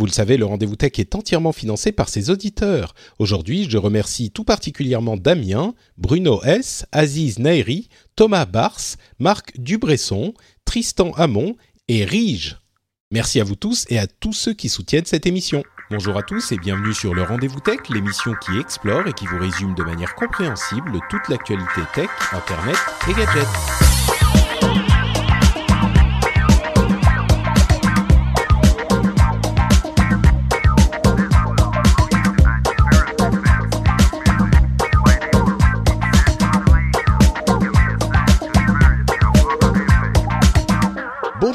[0.00, 2.94] Vous le savez, le rendez-vous tech est entièrement financé par ses auditeurs.
[3.18, 8.80] Aujourd'hui, je remercie tout particulièrement Damien, Bruno S, Aziz Nairi, Thomas Bars,
[9.18, 10.34] Marc Dubresson,
[10.64, 11.56] Tristan Hamon
[11.88, 12.58] et Rige.
[13.10, 15.64] Merci à vous tous et à tous ceux qui soutiennent cette émission.
[15.90, 19.38] Bonjour à tous et bienvenue sur le Rendez-vous Tech, l'émission qui explore et qui vous
[19.38, 22.76] résume de manière compréhensible toute l'actualité tech, internet
[23.08, 24.17] et gadgets.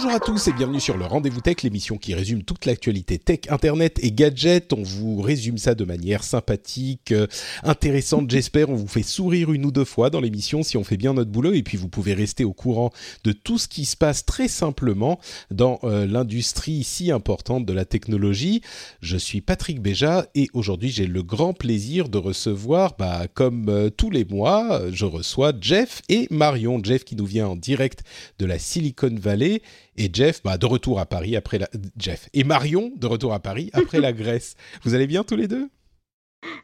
[0.03, 3.39] Bonjour à tous et bienvenue sur le Rendez-vous Tech, l'émission qui résume toute l'actualité tech,
[3.47, 4.73] internet et gadgets.
[4.73, 7.25] On vous résume ça de manière sympathique, euh,
[7.63, 8.69] intéressante, j'espère.
[8.69, 11.31] On vous fait sourire une ou deux fois dans l'émission si on fait bien notre
[11.31, 12.91] boulot et puis vous pouvez rester au courant
[13.23, 17.85] de tout ce qui se passe très simplement dans euh, l'industrie si importante de la
[17.85, 18.61] technologie.
[18.99, 23.89] Je suis Patrick Béja et aujourd'hui j'ai le grand plaisir de recevoir, bah, comme euh,
[23.89, 26.81] tous les mois, je reçois Jeff et Marion.
[26.83, 28.03] Jeff qui nous vient en direct
[28.37, 29.61] de la Silicon Valley
[29.97, 31.69] et Jeff, bah, de retour à Paris après la...
[31.97, 34.55] Jeff et Marion de retour à Paris après la Grèce.
[34.83, 35.69] Vous allez bien tous les deux?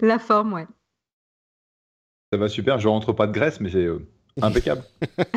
[0.01, 0.67] La forme, ouais.
[2.31, 2.79] Ça va super.
[2.79, 4.07] Je rentre pas de Grèce, mais c'est euh,
[4.41, 4.83] impeccable.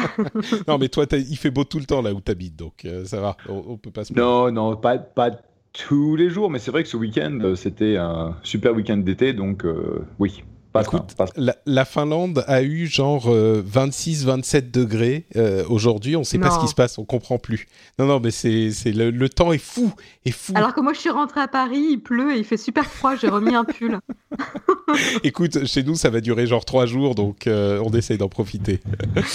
[0.68, 3.04] non, mais toi, il fait beau tout le temps là où tu habites, donc euh,
[3.04, 3.36] ça va.
[3.48, 4.12] On, on, peut pas se.
[4.12, 5.30] Non, non, pas, pas
[5.72, 9.32] tous les jours, mais c'est vrai que ce week-end, euh, c'était un super week-end d'été,
[9.32, 10.44] donc euh, oui.
[10.72, 16.16] Pas Écoute, la, la, Finlande a eu genre euh, 26-27 degrés euh, aujourd'hui.
[16.16, 16.48] On ne sait non.
[16.48, 17.68] pas ce qui se passe, on comprend plus.
[17.98, 19.92] Non, non, mais c'est, c'est le, le, temps est fou,
[20.24, 20.52] est fou.
[20.56, 23.16] Alors que moi, je suis rentrée à Paris, il pleut et il fait super froid.
[23.16, 23.98] J'ai remis un pull.
[25.24, 28.80] Écoute, chez nous, ça va durer genre trois jours, donc euh, on essaye d'en profiter.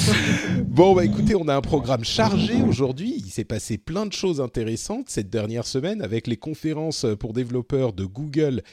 [0.65, 3.13] bon, bah écoutez, on a un programme chargé aujourd'hui.
[3.17, 7.93] Il s'est passé plein de choses intéressantes cette dernière semaine avec les conférences pour développeurs
[7.93, 8.63] de Google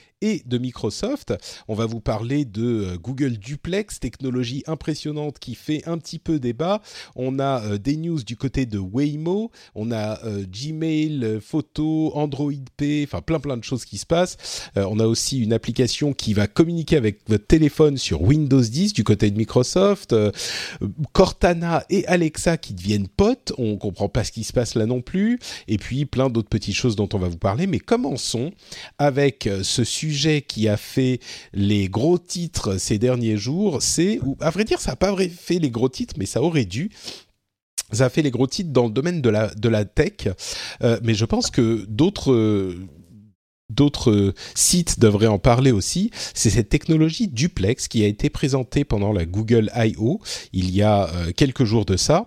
[0.46, 1.34] de Microsoft.
[1.68, 6.80] On va vous parler de Google Duplex, technologie impressionnante qui fait un petit peu débat.
[7.14, 12.52] On a euh, des news du côté de Waymo, on a euh, Gmail, photo, Android
[12.76, 14.70] P, enfin plein plein de choses qui se passent.
[14.76, 18.94] Euh, on a aussi une application qui va communiquer avec votre téléphone sur Windows 10
[18.94, 20.12] du côté de Microsoft.
[20.12, 20.32] Euh,
[21.12, 25.02] Cortana et Alexa qui deviennent potes, on comprend pas ce qui se passe là non
[25.02, 25.38] plus.
[25.68, 27.66] Et puis plein d'autres petites choses dont on va vous parler.
[27.66, 28.52] Mais commençons
[28.98, 30.13] avec ce sujet
[30.47, 31.20] qui a fait
[31.52, 35.70] les gros titres ces derniers jours, c'est, à vrai dire, ça n'a pas fait les
[35.70, 36.91] gros titres, mais ça aurait dû.
[37.92, 40.28] Ça a fait les gros titres dans le domaine de la, de la tech,
[40.82, 42.74] euh, mais je pense que d'autres
[43.70, 49.12] d'autres sites devraient en parler aussi, c'est cette technologie duplex qui a été présentée pendant
[49.12, 50.20] la Google I.O.
[50.53, 52.26] il y a euh, quelques jours de ça.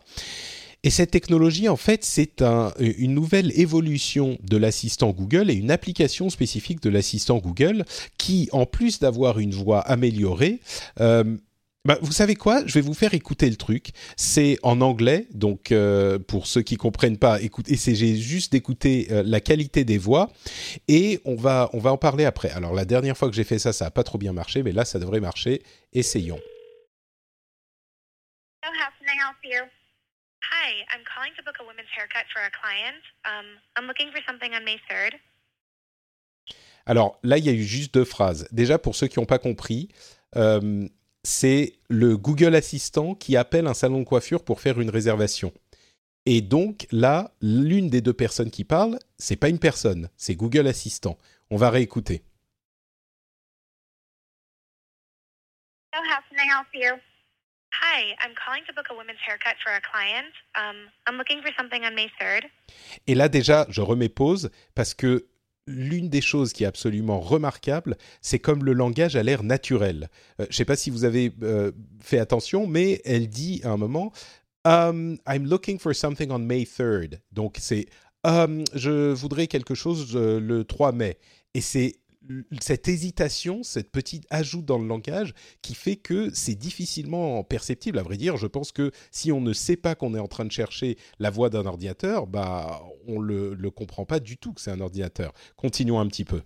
[0.88, 5.70] Et cette technologie, en fait, c'est un, une nouvelle évolution de l'assistant Google et une
[5.70, 7.84] application spécifique de l'assistant Google
[8.18, 10.62] qui, en plus d'avoir une voix améliorée,
[11.02, 11.26] euh,
[11.84, 12.66] bah, vous savez quoi?
[12.66, 13.90] Je vais vous faire écouter le truc.
[14.16, 19.24] C'est en anglais, donc euh, pour ceux qui comprennent pas, écoutez, essayez juste d'écouter euh,
[19.26, 20.32] la qualité des voix
[20.88, 22.52] et on va on va en parler après.
[22.52, 24.72] Alors la dernière fois que j'ai fait ça, ça a pas trop bien marché, mais
[24.72, 25.64] là ça devrait marcher.
[25.92, 26.40] Essayons.
[28.64, 29.77] How can?
[30.60, 33.04] Hi, I'm calling to book a women's haircut for a client.
[33.26, 33.46] Um,
[33.76, 35.14] I'm looking for something on May 3rd.
[36.88, 38.48] Alors là, il y a eu juste deux phrases.
[38.52, 39.90] Déjà, pour ceux qui n'ont pas compris,
[40.36, 40.88] euh,
[41.24, 45.54] c'est le Google Assistant qui appelle un salon de coiffure pour faire une réservation.
[46.26, 50.66] Et donc là, l'une des deux personnes qui parle, c'est pas une personne, c'est Google
[50.66, 51.20] Assistant.
[51.52, 52.24] On va réécouter.
[55.94, 57.07] So how can I help you?
[63.08, 65.28] Et là déjà, je remets pause parce que
[65.68, 70.10] l'une des choses qui est absolument remarquable, c'est comme le langage a l'air naturel.
[70.40, 71.72] Euh, je ne sais pas si vous avez euh,
[72.02, 74.12] fait attention, mais elle dit à un moment
[74.66, 77.20] um, I'm looking for something on May 3rd.
[77.32, 77.88] Donc c'est
[78.24, 81.18] um, je voudrais quelque chose euh, le 3 mai.
[81.54, 81.96] Et c'est
[82.60, 88.00] cette hésitation, cette petite ajout dans le langage qui fait que c'est difficilement perceptible.
[88.00, 90.46] À vrai dire, je pense que si on ne sait pas qu'on est en train
[90.46, 94.62] de chercher la voix d'un ordinateur, bah, on le, le comprend pas du tout que
[94.62, 95.34] c'est un ordinateur.
[95.56, 96.42] Continuons un petit peu.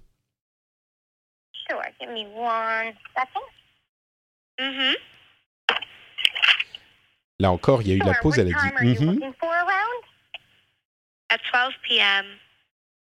[1.68, 3.42] Sure, give me one second.
[4.60, 4.96] Mm-hmm.
[7.40, 8.96] Là encore, il y a eu la pause, elle a dit
[9.40, 10.04] for around?
[11.30, 12.26] At 12 p.m.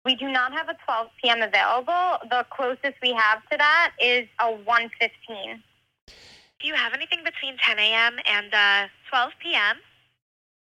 [0.03, 1.41] We do not have a 12 p.m.
[1.41, 2.17] available.
[2.29, 5.61] The closest we have to that is a 1:15.
[6.59, 8.17] Do you have anything between 10 a.m.
[8.27, 9.77] and uh, 12 p.m.?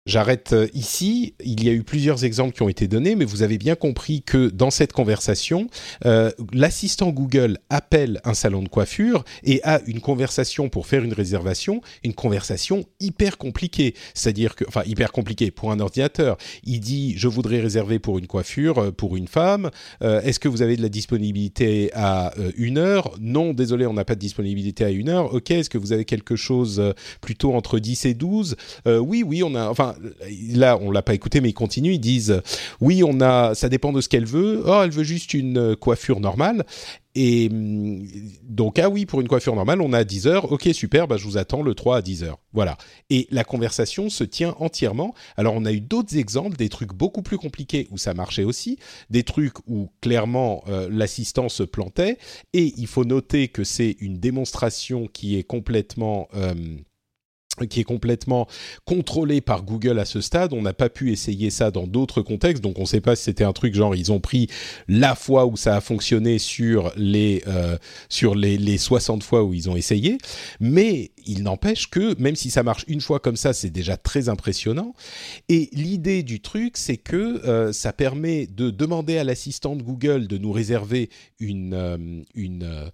[0.07, 1.35] J'arrête euh, ici.
[1.45, 4.23] Il y a eu plusieurs exemples qui ont été donnés, mais vous avez bien compris
[4.23, 5.69] que dans cette conversation,
[6.05, 11.13] euh, l'assistant Google appelle un salon de coiffure et a une conversation pour faire une
[11.13, 13.95] réservation, une conversation hyper compliquée.
[14.15, 16.37] C'est-à-dire que, enfin, hyper compliquée pour un ordinateur.
[16.65, 19.71] Il dit, je voudrais réserver pour une coiffure euh, pour une femme.
[20.01, 23.15] Est-ce que vous avez de la disponibilité à une heure?
[23.21, 25.35] Non, désolé, on n'a pas de disponibilité à une heure.
[25.35, 26.83] Ok, est-ce que vous avez quelque chose
[27.21, 28.57] plutôt entre 10 et 12
[28.87, 29.69] Euh, Oui, oui, on a.
[29.69, 29.96] Enfin,
[30.55, 31.93] là, on l'a pas écouté, mais ils continuent.
[31.95, 32.43] Ils disent
[32.81, 33.55] oui, on a.
[33.55, 34.63] Ça dépend de ce qu'elle veut.
[34.67, 36.65] Oh, elle veut juste une euh, coiffure normale.
[37.19, 38.07] Et hum,
[38.43, 40.53] donc, ah oui, pour une coiffure normale, on a 10 heures.
[40.53, 42.39] Ok, super, bah, je vous attends le 3 à 10 heures.
[42.53, 42.77] Voilà.
[43.09, 45.15] Et la conversation se tient entièrement.
[45.37, 48.79] Alors, on a eu d'autres exemples, des trucs beaucoup plus compliqués où ça marchait aussi,
[49.09, 52.19] des trucs où clairement euh, l'assistant se plantait.
[52.53, 56.29] Et il faut noter que c'est une démonstration qui est complètement.
[56.35, 56.55] euh,
[57.65, 58.47] qui est complètement
[58.85, 60.53] contrôlé par Google à ce stade.
[60.53, 63.25] On n'a pas pu essayer ça dans d'autres contextes, donc on ne sait pas si
[63.25, 64.49] c'était un truc genre ils ont pris
[64.89, 69.55] la fois où ça a fonctionné sur les euh, sur les, les 60 fois où
[69.55, 70.19] ils ont essayé.
[70.61, 74.29] Mais il n'empêche que même si ça marche une fois comme ça, c'est déjà très
[74.29, 74.95] impressionnant.
[75.49, 80.27] Et l'idée du truc, c'est que euh, ça permet de demander à l'assistant de Google
[80.27, 81.11] de nous réserver
[81.41, 81.97] une euh,
[82.35, 82.91] une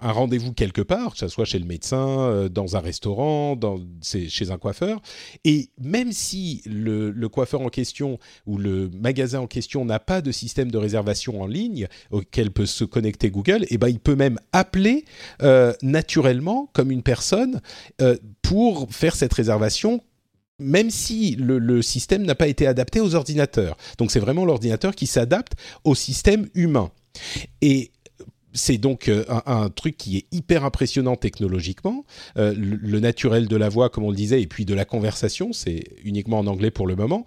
[0.00, 3.54] un rendez-vous quelque part, que ce soit chez le médecin, dans un restaurant,
[4.02, 5.00] chez un coiffeur.
[5.44, 10.32] Et même si le, coiffeur en question ou le magasin en question n'a pas de
[10.32, 14.38] système de réservation en ligne auquel peut se connecter Google, et ben il peut même
[14.52, 15.04] appeler
[15.42, 17.60] euh, naturellement comme une personne
[18.00, 20.02] euh, pour faire cette réservation
[20.58, 23.76] même si le, le système n'a pas été adapté aux ordinateurs.
[23.98, 26.92] Donc c'est vraiment l'ordinateur qui s'adapte au système humain.
[27.60, 27.90] Et
[28.52, 32.04] c'est donc euh, un, truc qui est hyper impressionnant technologiquement.
[32.36, 35.52] Euh, le, naturel de la voix, comme on le disait, et puis de la conversation,
[35.52, 37.24] c'est uniquement en anglais pour le moment.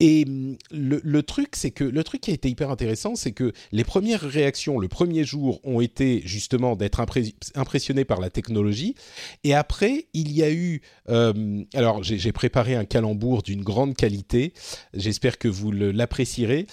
[0.00, 3.52] Et hum, le, truc, c'est que le truc qui a été hyper intéressant, c'est que
[3.70, 7.00] les premières réactions le premier jour ont été justement d'être
[7.54, 8.96] impressionnés par la technologie.
[9.44, 10.82] Et après, il y a eu.
[11.08, 14.52] euh, alors, j'ai préparé un calembour d'une grande qualité.
[14.94, 16.66] J'espère que vous l'apprécierez.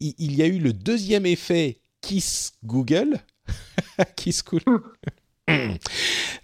[0.00, 3.20] Il y a eu le deuxième effet Kiss Google.
[4.16, 4.60] Kiss Cool.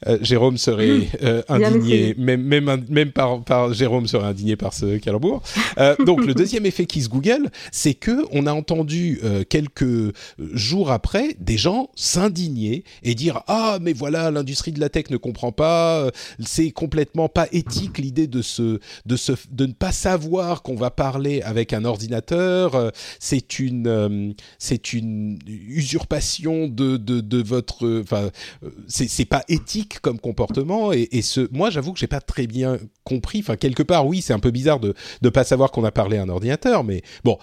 [0.07, 4.75] Euh, Jérôme serait euh, Bien indigné, même, même, même par, par Jérôme serait indigné par
[4.75, 5.43] ce calembour.
[5.79, 10.15] Euh, donc le deuxième effet Kiss Google, c'est que on a entendu euh, quelques
[10.53, 15.17] jours après des gens s'indigner et dire ah mais voilà l'industrie de la tech ne
[15.17, 16.11] comprend pas, euh,
[16.41, 20.91] c'est complètement pas éthique l'idée de se de se de ne pas savoir qu'on va
[20.91, 22.91] parler avec un ordinateur, euh,
[23.21, 28.31] c'est une euh, c'est une usurpation de de, de votre euh, enfin
[28.63, 32.79] euh, c'est pas éthique comme comportement et, ce moi j'avoue que j'ai pas très bien
[33.03, 35.91] compris enfin quelque part oui c'est un peu bizarre de de pas savoir qu'on a
[35.91, 37.39] parlé à un ordinateur mais bon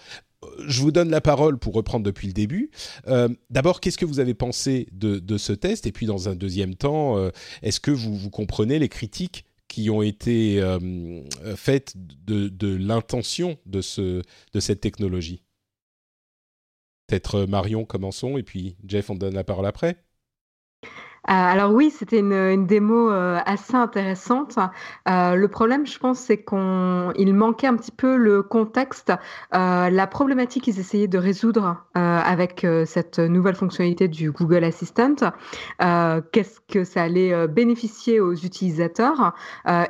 [0.66, 2.72] je vous donne la parole pour reprendre depuis le début.
[3.08, 5.86] Euh, D'abord, qu'est-ce que vous avez pensé de, ce test?
[5.86, 7.30] Et puis, dans un deuxième temps, euh,
[7.62, 11.22] est-ce que vous, comprenez les critiques qui ont été euh,
[11.56, 13.82] faites de, l'intention de,
[14.54, 15.44] de cette technologie?
[17.08, 19.98] Peut-être Marion, commençons, et puis Jeff, on donne la parole après.
[21.30, 24.58] Euh, alors oui, c'était une, démo euh, assez intéressante.
[25.08, 29.14] Euh, le problème, je pense, c'est qu'on, il manquait un petit peu le contexte,
[29.52, 35.16] la problématique qu'ils essayaient de résoudre avec cette nouvelle fonctionnalité du Google Assistant.
[35.80, 39.34] Qu'est-ce que ça allait bénéficier aux utilisateurs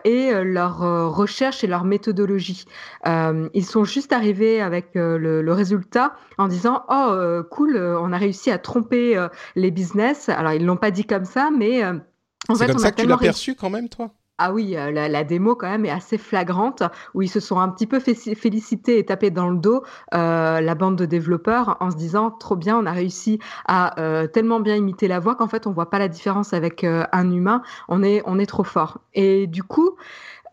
[0.04, 0.80] et leur
[1.14, 2.66] recherche et leur méthodologie.
[3.06, 8.58] Ils sont juste arrivés avec le, résultat en disant oh cool, on a réussi à
[8.58, 10.30] tromper les business.
[10.30, 11.98] Alors, ils l'ont pas dit comme ça, mais euh,
[12.50, 14.12] en C'est fait, comme on ça a que tu l'as perçu quand même, toi?
[14.44, 16.82] Ah oui, euh, la, la démo quand même est assez flagrante,
[17.14, 19.84] où ils se sont un petit peu félicités et tapés dans le dos
[20.16, 23.38] euh, la bande de développeurs en se disant trop bien, on a réussi
[23.68, 26.84] à euh, tellement bien imiter la voix qu'en fait on voit pas la différence avec
[26.84, 29.02] euh, un humain, on est on est trop fort.
[29.14, 29.92] Et du coup.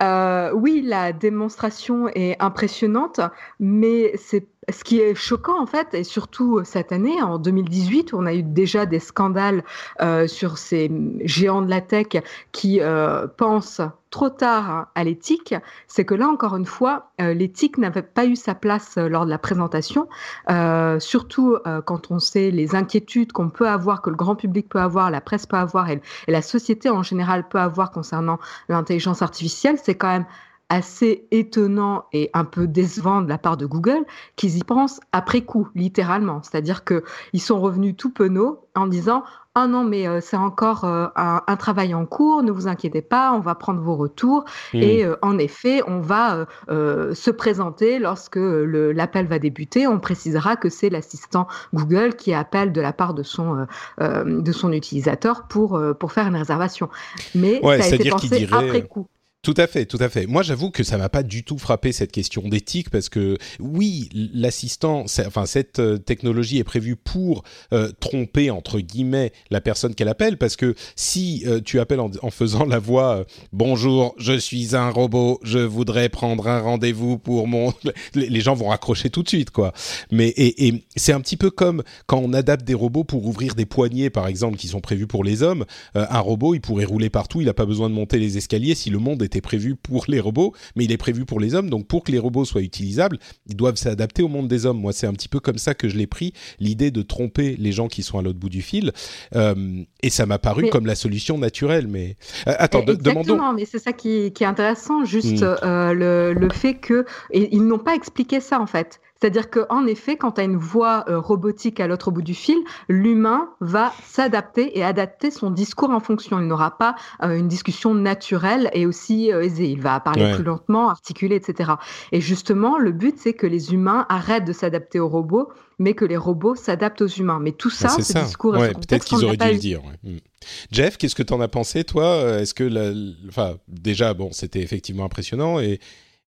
[0.01, 3.21] Oui, la démonstration est impressionnante,
[3.59, 8.19] mais c'est ce qui est choquant en fait, et surtout cette année, en 2018, où
[8.19, 9.65] on a eu déjà des scandales
[10.01, 10.91] euh, sur ces
[11.25, 12.09] géants de la tech
[12.53, 15.55] qui euh, pensent trop tard à l'éthique,
[15.87, 19.27] c'est que là encore une fois, euh, l'éthique n'avait pas eu sa place euh, lors
[19.27, 20.09] de la présentation,
[20.51, 24.69] euh, surtout euh, quand on sait les inquiétudes qu'on peut avoir, que le grand public
[24.69, 28.39] peut avoir, la presse peut avoir et, et la société en général peut avoir concernant
[28.69, 30.27] l'intelligence artificielle, c'est quand même
[30.69, 34.05] assez étonnant et un peu décevant de la part de Google
[34.37, 36.43] qu'ils y pensent après coup, littéralement.
[36.43, 39.25] C'est-à-dire qu'ils sont revenus tout penauds en disant
[39.61, 43.03] ah non, mais euh, c'est encore euh, un, un, travail en cours, ne vous inquiétez
[43.03, 44.45] pas, on va prendre vos retours.
[44.73, 44.79] Mmh.
[44.79, 49.89] Et euh, en effet, on va se présenter lorsque l'appel va débuter.
[49.89, 53.67] On précisera que c'est l'assistant Google qui appelle de la part de son,
[54.01, 56.89] de son utilisateur pour, pour faire une réservation.
[57.35, 58.69] Mais ouais, ça a été pensé dirait...
[58.69, 59.07] après coup.
[59.43, 60.27] Tout à fait, tout à fait.
[60.27, 64.09] Moi, j'avoue que ça m'a pas du tout frappé cette question d'éthique parce que oui,
[64.35, 70.09] l'assistant, enfin cette euh, technologie est prévue pour euh, tromper entre guillemets la personne qu'elle
[70.09, 74.91] appelle parce que si euh, tu appelles en, faisant la voix bonjour, je suis un
[74.91, 77.73] robot, je voudrais prendre un rendez-vous pour mon,
[78.15, 79.73] les gens vont raccrocher tout de suite quoi.
[80.11, 83.55] Mais et, et c'est un petit peu comme quand on adapte des robots pour ouvrir
[83.55, 85.65] des poignées par exemple qui sont prévus pour les hommes.
[85.95, 88.91] Un robot, il pourrait rouler partout, il n'a pas besoin de monter les escaliers si
[88.91, 91.71] le monde était prévu pour les robots, mais il est prévu pour les hommes.
[91.71, 94.81] Donc pour que les robots soient utilisables, ils doivent s'adapter au monde des hommes.
[94.81, 97.73] Moi, c'est un petit peu comme ça que je l'ai pris, l'idée de tromper les
[97.73, 98.93] gens qui sont à l'autre bout du fil.
[99.35, 100.71] Euh, et ça m'a paru mais...
[100.71, 101.87] comme la solution naturelle.
[101.89, 102.17] Mais
[102.47, 103.53] euh, attends, de, demandons.
[103.53, 105.57] mais c'est ça qui, qui, est intéressant, juste mmh.
[105.63, 109.01] euh, le, le, fait que et ils n'ont pas expliqué ça en fait.
[109.21, 112.59] C'est-à-dire qu'en effet, quand tu as une voix euh, robotique à l'autre bout du fil,
[112.89, 116.39] l'humain va s'adapter et adapter son discours en fonction.
[116.39, 119.69] Il n'aura pas euh, une discussion naturelle et aussi euh, aisée.
[119.69, 120.35] Il va parler ouais.
[120.35, 121.73] plus lentement, articuler, etc.
[122.13, 125.49] Et justement, le but, c'est que les humains arrêtent de s'adapter aux robots,
[125.81, 127.41] mais que les robots s'adaptent aux humains.
[127.41, 128.23] Mais tout ça, c'est ce ça.
[128.23, 128.55] discours...
[128.55, 129.83] Ouais, Peut-être qu'ils auraient dû le dire.
[129.85, 130.23] Ouais.
[130.71, 132.93] Jeff, qu'est-ce que tu en as pensé, toi Est-ce que, la...
[133.29, 135.81] enfin, déjà, bon, c'était effectivement impressionnant et,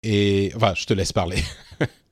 [0.02, 1.38] et, enfin, je te laisse parler.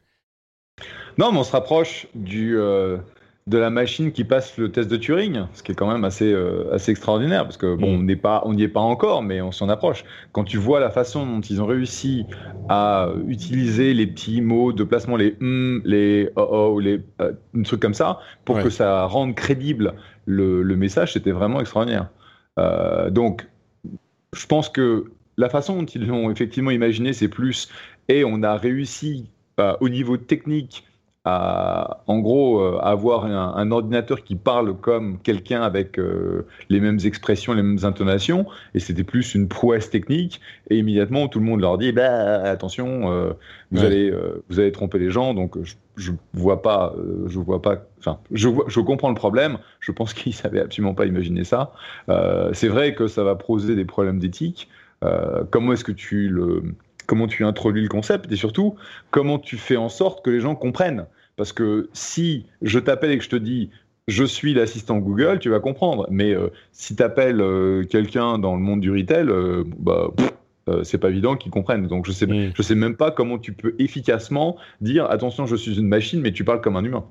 [1.18, 2.98] Non, mais on se rapproche du, euh,
[3.46, 6.32] de la machine qui passe le test de Turing, ce qui est quand même assez,
[6.32, 8.00] euh, assez extraordinaire, parce que bon, mm.
[8.44, 10.04] on n'y est pas encore, mais on s'en approche.
[10.32, 12.24] Quand tu vois la façon dont ils ont réussi
[12.68, 17.32] à utiliser les petits mots de placement, les hum, les oh oh, les euh,
[17.64, 18.62] trucs comme ça, pour ouais.
[18.62, 19.94] que ça rende crédible
[20.26, 22.08] le, le message, c'était vraiment extraordinaire.
[22.58, 23.46] Euh, donc,
[24.34, 27.68] je pense que la façon dont ils l'ont effectivement imaginé, c'est plus
[28.08, 30.84] et on a réussi euh, au niveau technique
[31.24, 36.80] à, en gros, euh, avoir un, un, ordinateur qui parle comme quelqu'un avec euh, les
[36.80, 40.40] mêmes expressions, les mêmes intonations, et c'était plus une prouesse technique.
[40.68, 43.32] Et immédiatement, tout le monde leur dit, bah, attention, euh,
[43.70, 43.86] vous ouais.
[43.86, 45.32] allez, euh, vous allez tromper les gens.
[45.32, 47.76] Donc, je, je vois pas, euh, je vois pas.
[48.00, 49.58] Enfin, je, je comprends le problème.
[49.78, 51.72] Je pense qu'ils savaient absolument pas imaginer ça.
[52.52, 54.68] c'est vrai que ça va poser des problèmes d'éthique.
[55.50, 56.64] comment est-ce que tu le
[57.06, 58.76] comment tu introduis le concept et surtout
[59.10, 61.06] comment tu fais en sorte que les gens comprennent.
[61.36, 63.70] Parce que si je t'appelle et que je te dis
[64.08, 66.06] je suis l'assistant Google, tu vas comprendre.
[66.10, 70.10] Mais euh, si tu appelles euh, quelqu'un dans le monde du retail, euh, bah,
[70.82, 71.86] c'est pas évident qu'ils comprennent.
[71.86, 72.52] Donc je sais, mmh.
[72.54, 76.32] je sais même pas comment tu peux efficacement dire attention, je suis une machine, mais
[76.32, 77.04] tu parles comme un humain.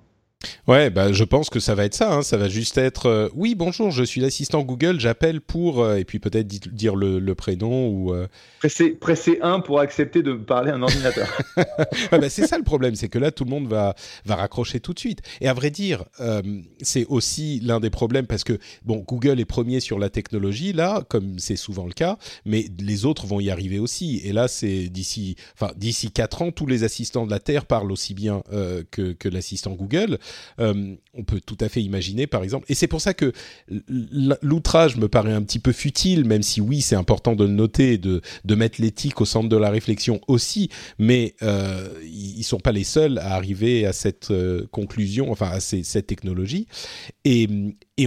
[0.68, 2.14] Ouais, bah, je pense que ça va être ça.
[2.14, 2.22] Hein.
[2.22, 6.06] Ça va juste être euh, oui, bonjour, je suis l'assistant Google, j'appelle pour euh, et
[6.06, 8.28] puis peut-être dire le, le, prénom ou euh...
[8.60, 11.28] presser presser un pour accepter de parler à un ordinateur.
[11.58, 13.96] ouais, bah, c'est ça le problème, c'est que là tout le monde va
[14.26, 15.22] va raccrocher tout de suite.
[15.42, 16.42] Et à vrai dire, euh,
[16.82, 21.04] c'est aussi l'un des problèmes parce que bon, Google est premier sur la technologie là,
[21.10, 24.22] comme c'est souvent le cas, mais les autres vont y arriver aussi.
[24.24, 27.92] Et là, c'est d'ici enfin d'ici quatre ans, tous les assistants de la Terre parlent
[27.92, 28.44] aussi bien
[28.92, 30.18] que que l'assistant Google.
[30.60, 32.66] Euh, on peut tout à fait imaginer, par exemple.
[32.70, 33.32] Et c'est pour ça que
[33.88, 37.98] l'outrage me paraît un petit peu futile, même si oui, c'est important de le noter,
[37.98, 40.70] de, de mettre l'éthique au centre de la réflexion aussi.
[41.00, 45.60] Mais euh, ils sont pas les seuls à arriver à cette euh, conclusion, enfin à
[45.60, 46.68] cette technologie.
[47.26, 47.48] Et,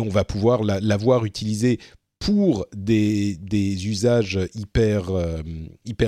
[0.00, 1.78] on va pouvoir la, voir utilisée
[2.18, 3.38] pour des,
[3.86, 5.12] usages hyper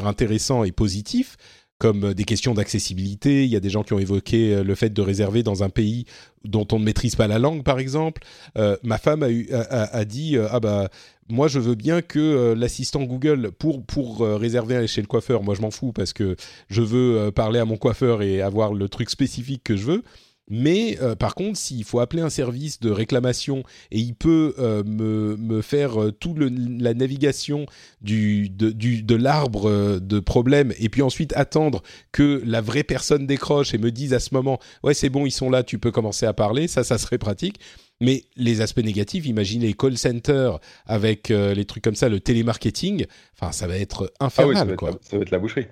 [0.07, 1.37] intéressants et positifs
[1.79, 3.45] comme des questions d'accessibilité.
[3.45, 5.69] Il y a des gens qui ont évoqué euh, le fait de réserver dans un
[5.69, 6.07] pays
[6.47, 8.23] dont on ne maîtrise pas la langue, par exemple.
[8.57, 10.89] Euh, ma femme a, dit euh, ah bah
[11.29, 15.43] moi je veux bien que euh, l'assistant Google pour pour euh, réserver chez le coiffeur,
[15.43, 16.37] moi je m'en fous parce que
[16.69, 20.05] je veux parler à mon coiffeur et avoir le truc spécifique que je veux.
[20.49, 24.85] Mais euh, par contre, s'il faut appeler un service de réclamation et il peut euh,
[24.85, 27.67] me, me, faire euh, toute la navigation
[28.01, 33.27] du, de, du, de l'arbre de problèmes et puis ensuite attendre que la vraie personne
[33.27, 35.91] décroche et me dise à ce moment ouais c'est bon ils sont là tu peux
[35.91, 37.59] commencer à parler ça ça serait pratique
[38.01, 43.07] mais les aspects négatifs, imaginez les call centers avec les trucs comme ça, le télémarketing,
[43.35, 44.57] enfin ça va être infernal.
[44.59, 44.99] Ah oui, quoi.
[45.01, 45.67] ça va être la boucherie.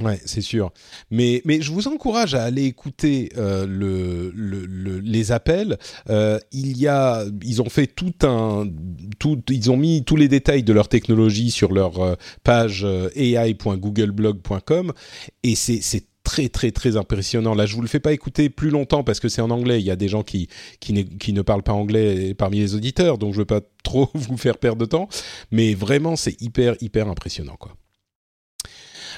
[0.00, 0.70] Ouais, c'est sûr.
[1.10, 5.76] Mais, mais je vous encourage à aller écouter euh, le, le, les appels.
[6.08, 8.68] Euh, il y a, ils ont fait tout un,
[9.18, 12.14] tout, ils ont mis tous les détails de leur technologie sur leur euh,
[12.44, 14.92] page euh, ai.googleblog.com
[15.42, 17.54] et c'est, c'est très très très impressionnant.
[17.54, 19.80] Là, je vous le fais pas écouter plus longtemps parce que c'est en anglais.
[19.80, 22.74] Il y a des gens qui qui, ne, qui ne parlent pas anglais parmi les
[22.74, 25.08] auditeurs, donc je veux pas trop vous faire perdre de temps.
[25.50, 27.74] Mais vraiment, c'est hyper hyper impressionnant, quoi.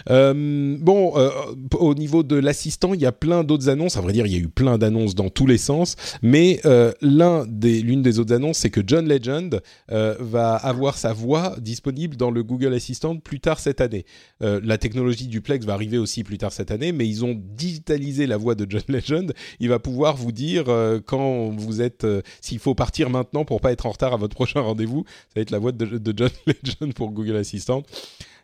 [0.09, 1.30] Euh, bon, euh,
[1.75, 3.97] au niveau de l'assistant, il y a plein d'autres annonces.
[3.97, 5.97] À vrai dire, il y a eu plein d'annonces dans tous les sens.
[6.23, 11.12] Mais euh, l'un des, l'une des autres annonces, c'est que John Legend va avoir sa
[11.12, 14.04] voix disponible dans le Google Assistant plus tard cette année.
[14.40, 18.37] la technologie duplex va arriver aussi plus tard cette année, mais ils ont digitalisé la
[18.37, 19.33] voix de John Legend.
[19.59, 20.64] Il va pouvoir vous dire
[21.07, 22.07] quand vous êtes,
[22.40, 25.04] s'il faut partir maintenant pour pas être en retard à votre prochain rendez-vous.
[25.07, 27.83] Ça va être la voix de John Legend pour Google Assistant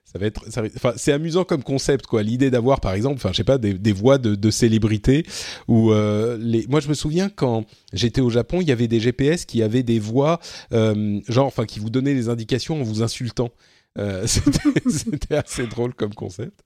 [0.06, 2.22] ça va être, enfin, c'est amusant comme concept, quoi.
[2.22, 5.26] L'idée d'avoir, par exemple, enfin, je sais pas, des, des voix de, de célébrités
[5.66, 6.64] ou euh, les.
[6.68, 9.82] Moi, je me souviens quand j'étais au Japon, il y avait des GPS qui avaient
[9.82, 10.38] des voix,
[10.72, 13.50] euh, genre, enfin, qui vous donnaient des indications en vous insultant.
[13.98, 14.26] Euh,
[14.86, 16.60] C'était assez drôle comme concept.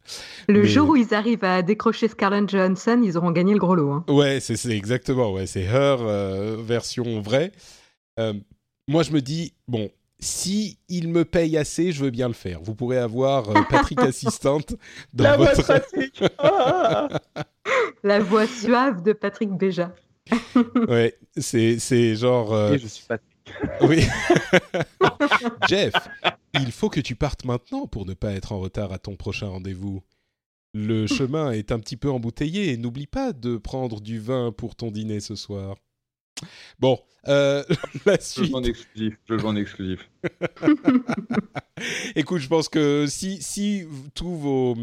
[0.46, 3.90] Le jour où ils arrivent à décrocher Scarlett Johansson, ils auront gagné le gros lot.
[3.90, 4.04] Hein.
[4.08, 5.32] Ouais, c'est exactement.
[5.32, 5.96] Ouais, c'est Her
[6.62, 7.52] version vraie.
[8.86, 9.88] Moi, je me dis, bon,
[10.20, 12.60] si il me paye assez, je veux bien le faire.
[12.62, 14.74] Vous pourrez avoir euh, Patrick assistante
[15.12, 15.62] dans La votre...
[15.62, 16.22] voix Patrick.
[18.04, 19.94] La voix suave de Patrick Béja.
[20.88, 22.52] ouais, c'est c'est genre.
[22.52, 22.74] Euh...
[22.74, 23.28] Et je suis Patrick.
[23.82, 24.04] oui.
[25.68, 25.94] Jeff,
[26.54, 29.48] il faut que tu partes maintenant pour ne pas être en retard à ton prochain
[29.48, 30.02] rendez-vous.
[30.72, 34.76] Le chemin est un petit peu embouteillé et n'oublie pas de prendre du vin pour
[34.76, 35.76] ton dîner ce soir.
[36.78, 37.62] Bon, euh,
[38.06, 38.44] la suite.
[38.44, 39.14] Je le vends exclusif.
[39.28, 40.10] Je vends exclusif.
[42.16, 44.76] Écoute, je pense que si, si tous vos,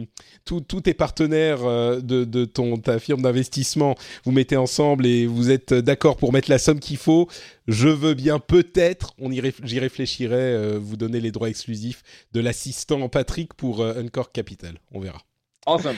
[0.46, 5.26] tous, tous tes partenaires euh, de, de ton, ta firme d'investissement vous mettez ensemble et
[5.26, 7.28] vous êtes d'accord pour mettre la somme qu'il faut,
[7.68, 12.03] je veux bien peut-être, on y j'y réfléchirai, euh, vous donner les droits exclusifs
[12.34, 14.79] de l'assistant Patrick pour euh, Uncork Capital.
[14.92, 15.22] On verra.
[15.66, 15.98] Awesome.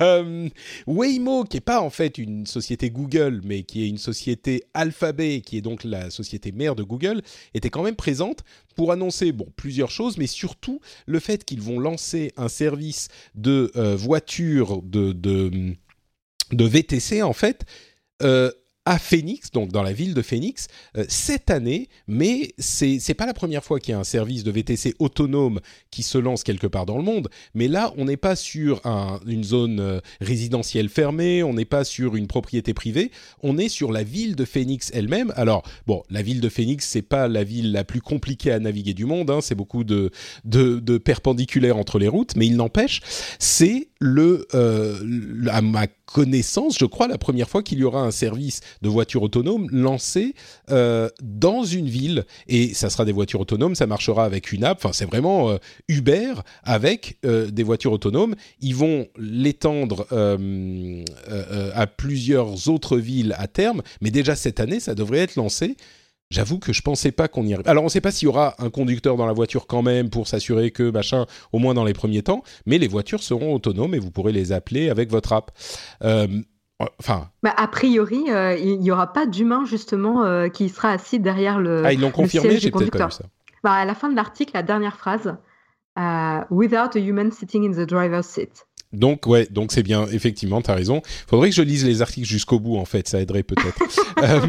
[0.00, 0.48] Euh,
[0.86, 5.40] Waymo, qui est pas en fait une société Google, mais qui est une société Alphabet,
[5.40, 7.22] qui est donc la société mère de Google,
[7.54, 8.44] était quand même présente
[8.76, 13.70] pour annoncer bon plusieurs choses, mais surtout le fait qu'ils vont lancer un service de
[13.76, 15.74] euh, voiture de, de,
[16.52, 17.64] de VTC en fait.
[18.22, 18.50] Euh,
[18.86, 23.26] à Phoenix, donc dans la ville de Phoenix, euh, cette année, mais c'est c'est pas
[23.26, 26.66] la première fois qu'il y a un service de VTC autonome qui se lance quelque
[26.66, 27.28] part dans le monde.
[27.54, 31.84] Mais là, on n'est pas sur un, une zone euh, résidentielle fermée, on n'est pas
[31.84, 33.10] sur une propriété privée,
[33.42, 35.32] on est sur la ville de Phoenix elle-même.
[35.36, 38.94] Alors bon, la ville de Phoenix, c'est pas la ville la plus compliquée à naviguer
[38.94, 40.10] du monde, hein, c'est beaucoup de,
[40.44, 43.00] de de perpendiculaires entre les routes, mais il n'empêche,
[43.38, 48.60] c'est euh, à ma connaissance, je crois, la première fois qu'il y aura un service
[48.82, 50.34] de voitures autonomes lancé
[50.70, 52.24] euh, dans une ville.
[52.46, 54.78] Et ça sera des voitures autonomes, ça marchera avec une app.
[54.78, 55.56] Enfin, c'est vraiment euh,
[55.88, 58.34] Uber avec des voitures autonomes.
[58.60, 60.06] Ils vont l'étendre
[61.74, 63.82] à plusieurs autres villes à terme.
[64.00, 65.76] Mais déjà cette année, ça devrait être lancé.
[66.34, 67.68] J'avoue que je pensais pas qu'on y arrive.
[67.68, 70.10] Alors on ne sait pas s'il y aura un conducteur dans la voiture quand même
[70.10, 73.94] pour s'assurer que machin, au moins dans les premiers temps, mais les voitures seront autonomes
[73.94, 75.52] et vous pourrez les appeler avec votre app.
[76.02, 76.26] Euh,
[76.98, 77.28] enfin.
[77.44, 81.60] Bah, a priori, euh, il n'y aura pas d'humain justement euh, qui sera assis derrière
[81.60, 81.84] le.
[81.84, 83.24] Ah ils l'ont confirmé, j'ai peut-être pas vu ça.
[83.62, 85.36] Bah, à la fin de l'article, la dernière phrase,
[85.96, 88.66] euh, without a human sitting in the driver's seat.
[88.94, 90.06] Donc ouais, donc c'est bien.
[90.12, 91.02] Effectivement, tu as raison.
[91.28, 93.78] Faudrait que je lise les articles jusqu'au bout en fait, ça aiderait peut-être.
[94.22, 94.40] Euh,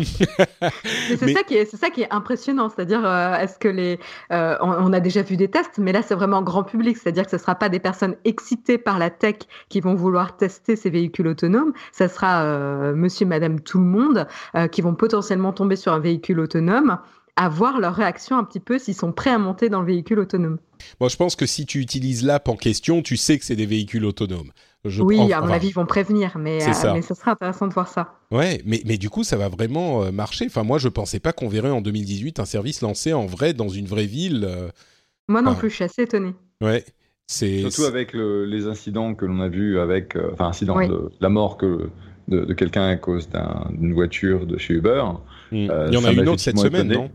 [1.17, 3.99] c'est ça qui est, c'est ça qui est impressionnant, c'est-à-dire euh, est-ce que les,
[4.31, 7.25] euh, on, on, a déjà vu des tests, mais là c'est vraiment grand public, c'est-à-dire
[7.25, 9.35] que ce sera pas des personnes excitées par la tech
[9.67, 12.45] qui vont vouloir tester ces véhicules autonomes, ça sera
[12.93, 14.27] Monsieur, Madame, tout le monde
[14.71, 16.99] qui vont potentiellement tomber sur un véhicule autonome
[17.35, 20.19] à voir leur réaction un petit peu s'ils sont prêts à monter dans le véhicule
[20.19, 20.57] autonome.
[20.99, 23.65] Bon, je pense que si tu utilises l'app en question, tu sais que c'est des
[23.65, 24.51] véhicules autonomes.
[24.85, 25.25] Je oui, prends...
[25.25, 26.93] à mon enfin, avis, ils vont prévenir, mais, euh, ça.
[26.93, 28.13] mais ce sera intéressant de voir ça.
[28.31, 30.45] Ouais, mais, mais du coup, ça va vraiment euh, marcher.
[30.45, 33.69] Enfin, moi, je pensais pas qu'on verrait en 2018 un service lancé en vrai dans
[33.69, 34.45] une vraie ville.
[34.47, 34.69] Euh...
[35.27, 36.33] Moi non enfin, plus, je suis assez étonné.
[36.61, 36.85] Ouais.
[37.27, 40.87] C'est surtout avec le, les incidents que l'on a vus avec, euh, enfin, incident ouais.
[40.87, 41.89] de la mort que
[42.27, 43.27] de, quelqu'un à cause
[43.71, 45.03] d'une voiture de chez Uber.
[45.51, 45.67] Hmm.
[45.87, 47.09] il y en a une autre cette semaine, non?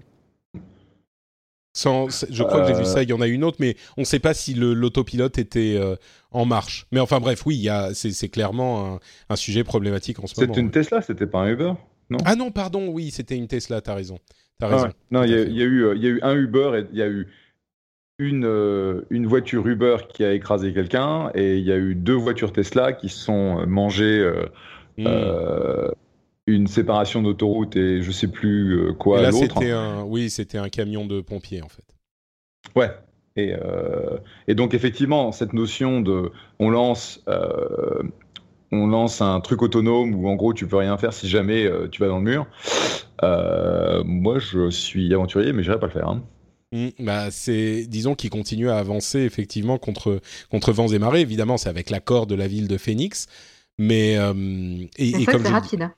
[1.85, 4.07] Je crois que j'ai vu ça, il y en a une autre, mais on ne
[4.07, 5.81] sait pas si l'autopilote était
[6.31, 6.87] en marche.
[6.93, 10.53] Mais enfin bref, oui, c'est clairement un, sujet problématique en ce moment.
[10.53, 11.73] C'était une Tesla, c'était pas un Uber
[12.11, 12.19] non?
[12.25, 14.19] Ah non, pardon, oui, c'était une Tesla, t'as raison.
[14.61, 14.89] As raison.
[15.11, 17.29] Non, il y, a eu, y a eu un Uber et il y a eu
[18.19, 22.15] une, euh, une voiture Uber qui a écrasé quelqu'un et il y a eu deux
[22.15, 24.47] voitures Tesla qui sont mangées euh,
[24.99, 25.07] hmm.
[25.07, 25.89] euh,
[26.55, 30.05] une séparation d'autoroute et je sais plus quoi l'autre.
[30.05, 31.85] Oui, c'était un camion de pompiers en fait.
[32.77, 32.91] Ouais.
[33.37, 33.55] Et,
[34.49, 37.25] et donc effectivement, cette notion de on lance
[38.73, 42.01] on lance un truc autonome où en gros tu peux rien faire si jamais tu
[42.01, 42.47] vas dans le mur.
[44.05, 46.09] moi, je suis aventurier, mais j'irai pas le faire.
[46.09, 46.23] Hein.
[46.73, 51.21] Mmh, bah c'est, disons qu'il continue à avancer effectivement contre contre vents et marées.
[51.21, 53.27] Évidemment, c'est avec l'accord de la ville de Phoenix,
[53.79, 55.91] mais euh, et, comme c'est rapide.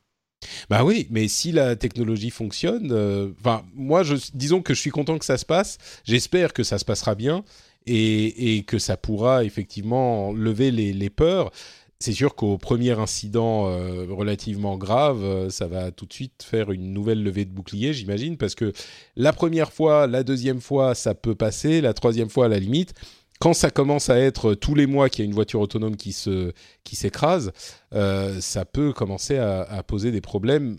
[0.70, 4.90] Bah oui, mais si la technologie fonctionne, euh, enfin moi, je, disons que je suis
[4.90, 5.78] content que ça se passe.
[6.05, 7.44] J'espère que ça se passera bien
[7.87, 11.50] et, et que ça pourra effectivement lever les, les peurs
[12.02, 16.72] c'est sûr qu'au premier incident euh, relativement grave, euh, ça va tout de suite faire
[16.72, 18.72] une nouvelle levée de bouclier, j'imagine, parce que
[19.16, 22.92] la première fois, la deuxième fois, ça peut passer, la troisième fois, à la limite.
[23.42, 26.12] Quand ça commence à être tous les mois qu'il y a une voiture autonome qui
[26.12, 26.52] se
[26.85, 27.52] qui s'écrase,
[27.92, 30.78] euh, ça peut commencer à, poser des problèmes,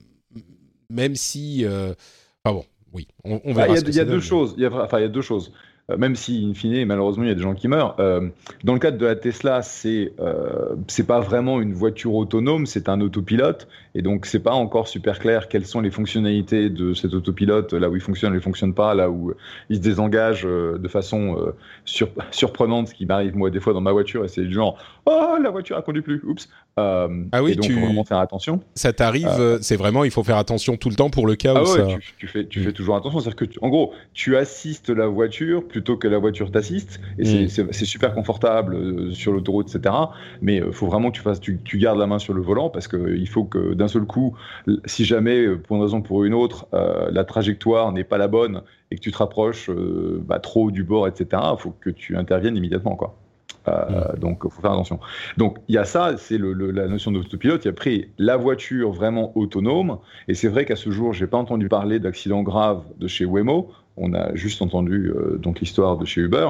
[0.89, 3.78] même si, enfin bon, oui, on, verra.
[3.78, 4.54] Il y a, deux choses.
[4.58, 5.52] Il y a, enfin, il y a deux choses.
[5.91, 7.96] Euh, même si, in fine, malheureusement, il y a des gens qui meurent.
[8.00, 8.30] Euh,
[8.63, 12.88] dans le cadre de la Tesla, c'est euh, c'est pas vraiment une voiture autonome, c'est
[12.88, 17.13] un autopilote, et donc c'est pas encore super clair quelles sont les fonctionnalités de cet
[17.13, 19.34] autopilote, là où il fonctionne, il fonctionne pas, là où
[19.69, 21.54] il se désengage de façon
[22.32, 25.36] surprenante, ce qui m'arrive moi des fois dans ma voiture, et c'est du genre, oh
[25.41, 26.48] la voiture a conduit plus, oups.
[26.78, 27.08] ah
[27.41, 27.74] oui, et donc tu...
[27.74, 28.62] faut vraiment faire attention.
[28.76, 31.63] Ça t'arrive, c'est vraiment, il faut faire attention tout le temps pour le cas ah
[31.63, 31.86] où ça...
[31.86, 35.63] tu, tu, fais, tu fais toujours attention, c'est-à-dire que, en gros, tu assistes la voiture
[35.74, 37.02] plutôt que la voiture t'assiste.
[37.18, 37.74] Et c'est mm.
[37.74, 39.96] super confortable euh, sur l'autoroute, etc.
[40.42, 42.70] Mais il euh, faut vraiment que tu, fasses, tu, gardes la main sur le volant
[42.70, 44.36] parce qu'il faut que d'un seul coup,
[44.86, 48.28] si jamais, euh, pour une raison ou pour une autre, la trajectoire n'est pas la
[48.28, 49.72] bonne et que tu te rapproches
[50.28, 52.96] bah, trop du bord, etc., il faut que tu interviennes immédiatement.
[52.96, 53.16] Quoi.
[53.68, 54.20] Mm.
[54.20, 55.00] Donc, il faut faire attention.
[55.38, 57.66] Donc, il y a ça, c'est la notion d'autopilote.
[57.66, 59.98] Il y a pris la voiture vraiment autonome.
[60.28, 63.72] Et c'est vrai qu'à ce jour, j'ai pas entendu parler d'accident grave de chez Waymo.
[63.97, 66.49] On a juste entendu euh, donc l'histoire de chez Uber.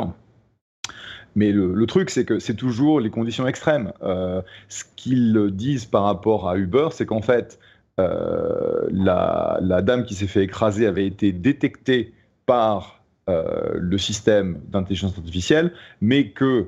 [1.36, 3.92] Mais le, truc, c'est que c'est toujours les conditions extrêmes.
[4.04, 7.60] Euh, ce qu'ils disent par rapport à Uber, c'est qu'en fait,
[8.00, 12.14] euh, la, dame qui s'est fait écraser avait été détectée
[12.46, 16.68] par le système d'intelligence artificielle, mais que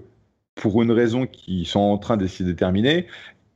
[0.56, 3.08] pour une raison qu'ils sont en train d'essayer de déterminer,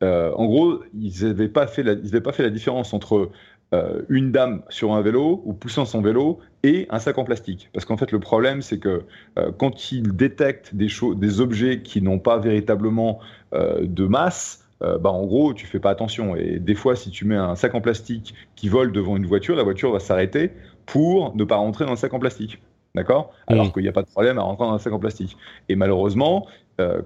[0.02, 3.32] en gros, ils n'avaient pas, pas fait la différence entre
[3.72, 7.70] euh, une dame sur un vélo ou poussant son vélo et un sac en plastique.
[7.72, 9.04] Parce qu'en fait, le problème, c'est que
[9.38, 13.20] euh, quand ils détectent des, des objets qui n'ont pas véritablement
[13.54, 16.38] euh, de masse, bah, en gros, tu fais pas attention.
[16.38, 19.58] Et des fois, si tu mets un sac en plastique qui vole devant une voiture,
[19.58, 20.52] la voiture va s'arrêter
[20.86, 22.62] pour ne pas rentrer dans le sac en plastique.
[22.96, 23.34] D'accord?
[23.48, 25.36] Alors qu'il n'y a pas de problème à rentrer dans un sac en plastique.
[25.68, 26.48] Et malheureusement,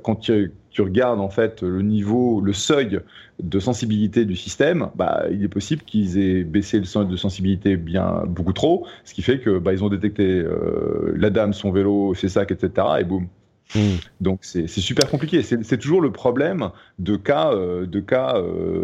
[0.03, 0.29] quand
[0.73, 2.99] tu, regardes en fait le niveau, le seuil
[3.41, 7.77] de sensibilité du système, bah, il est possible qu'ils aient baissé le seuil de sensibilité
[7.77, 11.71] bien beaucoup trop, ce qui fait que bah, ils ont détecté euh, la dame, son
[11.71, 12.87] vélo, ses sacs, etc.
[12.99, 13.27] Et boum.
[13.75, 13.95] Hmm.
[14.21, 15.41] Donc c'est super compliqué.
[15.41, 18.35] C'est toujours le problème de cas, euh, de cas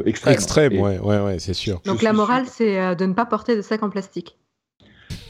[0.05, 0.33] extrêmes.
[0.33, 1.81] Extrême, ouais, ouais, ouais, c'est sûr.
[1.85, 4.37] Donc la morale, c'est de ne pas porter de sac en plastique.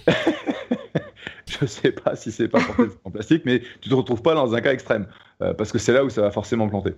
[1.50, 4.54] je sais pas si c'est pas porté en plastique, mais tu te retrouves pas dans
[4.54, 6.94] un cas extrême, euh, parce que c'est là où ça va forcément planter.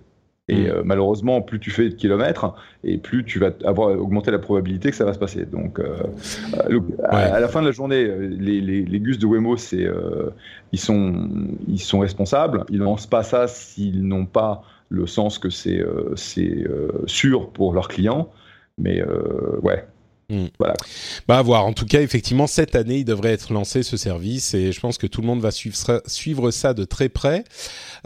[0.48, 0.66] Et mm.
[0.66, 4.90] euh, malheureusement, plus tu fais de kilomètres, et plus tu vas avoir augmenter la probabilité
[4.90, 5.46] que ça va se passer.
[5.46, 5.98] Donc, euh,
[7.04, 9.88] à, la fin de la journée, les, les, gus de Wemo, c'est
[10.72, 11.28] ils sont
[11.68, 12.64] ils sont responsables.
[12.70, 15.84] Ils lancent pas ça s'ils n'ont pas le sens que c'est
[16.16, 16.66] c'est
[17.06, 18.28] sûr pour leurs clients.
[18.78, 19.02] Mais
[19.62, 19.84] ouais,
[20.32, 20.46] Hmm.
[20.58, 20.74] Voilà.
[21.28, 21.66] Bah à voir.
[21.66, 24.96] En tout cas, effectivement, cette année, il devrait être lancé ce service et je pense
[24.96, 27.44] que tout le monde va suivre, suivre ça de très près.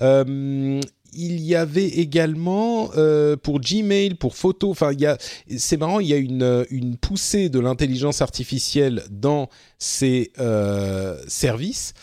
[0.01, 0.81] Euh,
[1.13, 5.17] il y avait également euh, pour Gmail, pour photo, enfin il y a,
[5.57, 11.95] c'est marrant, il y a une, une poussée de l'intelligence artificielle dans ces euh, services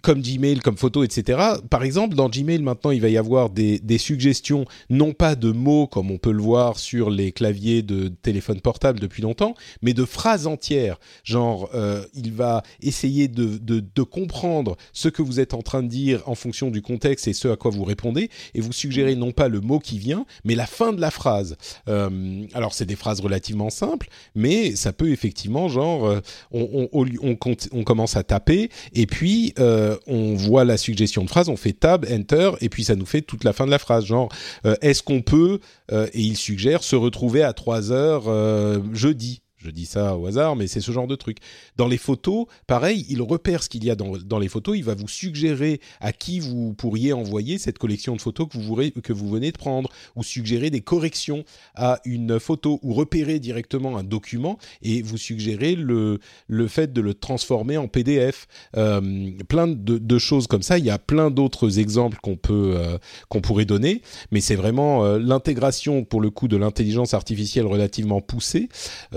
[0.00, 1.38] comme Gmail, comme photo, etc.
[1.68, 5.52] Par exemple, dans Gmail, maintenant, il va y avoir des, des, suggestions, non pas de
[5.52, 9.92] mots comme on peut le voir sur les claviers de téléphone portable depuis longtemps, mais
[9.92, 10.98] de phrases entières.
[11.24, 15.82] Genre, euh, il va essayer de, de, de, comprendre ce que vous êtes en train
[15.82, 19.14] de dire en fonction du contexte et ce à quoi vous répondez, et vous suggérez
[19.14, 21.56] non pas le mot qui vient, mais la fin de la phrase.
[21.88, 27.06] Euh, alors, c'est des phrases relativement simples, mais ça peut effectivement, genre, euh, on, on,
[27.22, 27.36] on,
[27.72, 29.52] on, commence à taper, et puis...
[29.58, 32.94] Euh, euh, on voit la suggestion de phrase, on fait tab, enter, et puis ça
[32.94, 34.06] nous fait toute la fin de la phrase.
[34.06, 34.28] Genre,
[34.64, 39.70] euh, est-ce qu'on peut, euh, et il suggère, se retrouver à 3 heures jeudi je
[39.70, 41.38] dis ça au hasard, mais c'est ce genre de truc.
[41.76, 44.84] Dans les photos, pareil, il repère ce qu'il y a dans, dans, les photos, il
[44.84, 49.12] va vous suggérer à qui vous pourriez envoyer cette collection de photos que vous, que
[49.12, 51.44] vous venez de prendre, ou suggérer des corrections
[51.74, 57.00] à une photo, ou repérer directement un document et vous suggérer le, le fait de
[57.00, 58.46] le transformer en PDF.
[58.76, 60.78] Euh, plein de, choses comme ça.
[60.78, 62.98] Il y a plein d'autres exemples qu'on euh,
[63.28, 68.20] qu'on pourrait donner, mais c'est vraiment euh, l'intégration pour le coup de l'intelligence artificielle relativement
[68.20, 68.68] poussée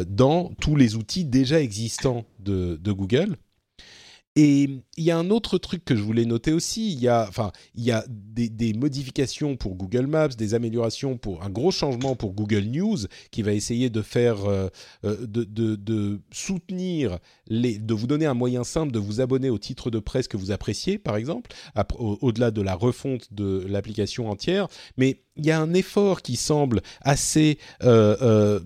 [0.08, 3.38] dans tous les outils déjà existants de, Google.
[4.38, 6.91] Et il y a un autre truc que je voulais noter aussi.
[6.91, 11.41] Il y a, enfin, il y a des, modifications pour Google Maps, des améliorations pour
[11.43, 12.98] un gros changement pour Google News
[13.32, 14.67] qui va essayer de faire, euh,
[15.06, 19.89] euh, de, soutenir les, de vous donner un moyen simple de vous abonner au titre
[19.89, 21.52] de presse que vous appréciez, par exemple,
[21.98, 24.67] au-delà de la refonte de l'application entière.
[24.98, 28.60] Mais il y a un effort qui semble assez euh,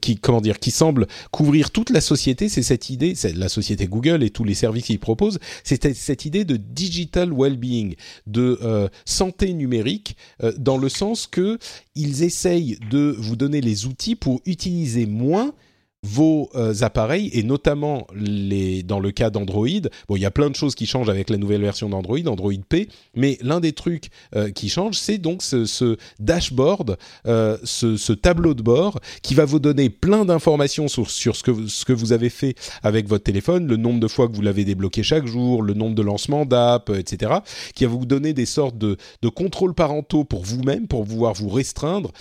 [0.00, 3.86] qui comment dire qui semble couvrir toute la société, c'est cette idée, c'est la société
[3.86, 7.96] Google et tous les services qu'ils proposent, c'est cette idée de digital well-being,
[8.26, 11.58] de euh, santé numérique, euh, dans le sens que
[11.94, 15.54] ils essayent de vous donner les outils pour utiliser moins
[16.02, 19.66] vos euh, appareils et notamment les dans le cas d'Android.
[20.08, 22.52] Bon, il y a plein de choses qui changent avec la nouvelle version d'Android, Android
[22.68, 28.54] P, mais l'un des trucs euh, qui change, c'est donc ce, dashboard, euh, ce, tableau
[28.54, 32.12] de bord qui va vous donner plein d'informations sur, sur ce, que, ce que vous
[32.12, 35.62] avez fait avec votre téléphone, le nombre de fois que vous l'avez débloqué chaque jour,
[35.62, 37.32] le nombre de lancements d'app, etc.,
[37.74, 41.48] qui va vous donner des sortes de, de contrôles parentaux pour vous-même, pour pouvoir vous
[41.48, 42.12] restreindre.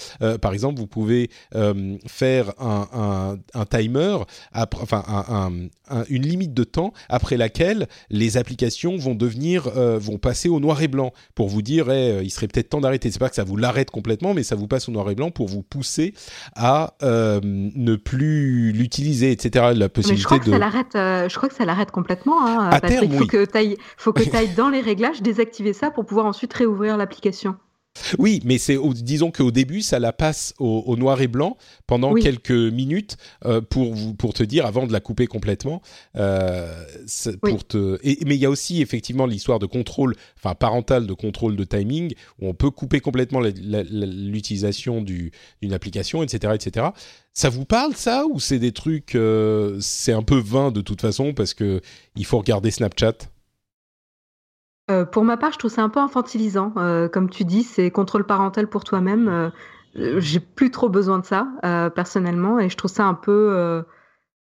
[0.42, 1.30] par exemple, vous pouvez
[2.08, 4.18] faire un, timer,
[4.54, 5.04] enfin
[6.10, 10.82] une limite de temps après laquelle les applications vont devenir, euh, vont passer au noir
[10.82, 13.12] et blanc pour vous dire, eh, il serait peut-être temps d'arrêter.
[13.12, 15.32] C'est pas que ça vous l'arrête complètement, mais ça vous passe au noir et blanc
[15.32, 16.14] pour vous pousser
[16.56, 19.74] à euh, ne plus l'utiliser, etc.
[19.76, 20.96] La possibilité je crois que ça l'arrête.
[20.96, 22.46] Euh, je crois que ça l'arrête complètement.
[22.46, 23.46] Hein, à terme, il faut que
[23.98, 27.56] faut que tu ailles dans les réglages, désactiver ça pour pouvoir ensuite réouvrir l'application.
[28.20, 32.52] Oui, mais c'est disons qu'au début, ça la passe au, noir et blanc pendant quelques
[32.52, 35.82] minutes euh, pour pour te dire avant de la couper complètement.
[36.16, 36.84] Euh,
[37.42, 38.00] pour te.
[38.26, 42.14] mais il y a aussi effectivement l'histoire de contrôle, enfin parental de contrôle de timing
[42.42, 46.88] où on peut couper complètement l'utilisation d'une application, etc., etc.
[47.34, 51.02] Ça vous parle ça ou c'est des trucs, euh, c'est un peu vain de toute
[51.02, 51.82] façon parce que
[52.16, 53.18] il faut regarder Snapchat?
[54.92, 56.74] Euh, pour ma part, je trouve ça un peu infantilisant.
[56.78, 59.28] Euh, comme tu dis, c'est contrôle parental pour toi-même.
[59.28, 59.50] Euh,
[60.20, 61.48] j'ai plus trop besoin de ça,
[61.96, 63.82] personnellement, et je trouve ça un peu,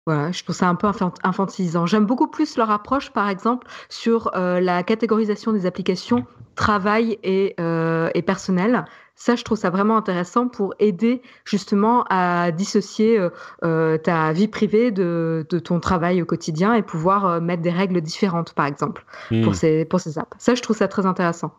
[0.06, 0.86] voilà, je trouve ça un peu
[1.24, 1.84] infantilisant.
[1.84, 8.22] J'aime beaucoup plus leur approche, par exemple, sur la catégorisation des applications travail et, et
[8.22, 8.84] personnel.
[9.14, 13.30] Ça, je trouve ça vraiment intéressant pour aider justement à dissocier euh,
[13.62, 18.00] euh, ta vie privée de, ton travail au quotidien et pouvoir euh, mettre des règles
[18.00, 19.54] différentes, par exemple, pour, hmm.
[19.54, 20.34] ces, pour ces apps.
[20.38, 21.52] Ça, je trouve ça très intéressant.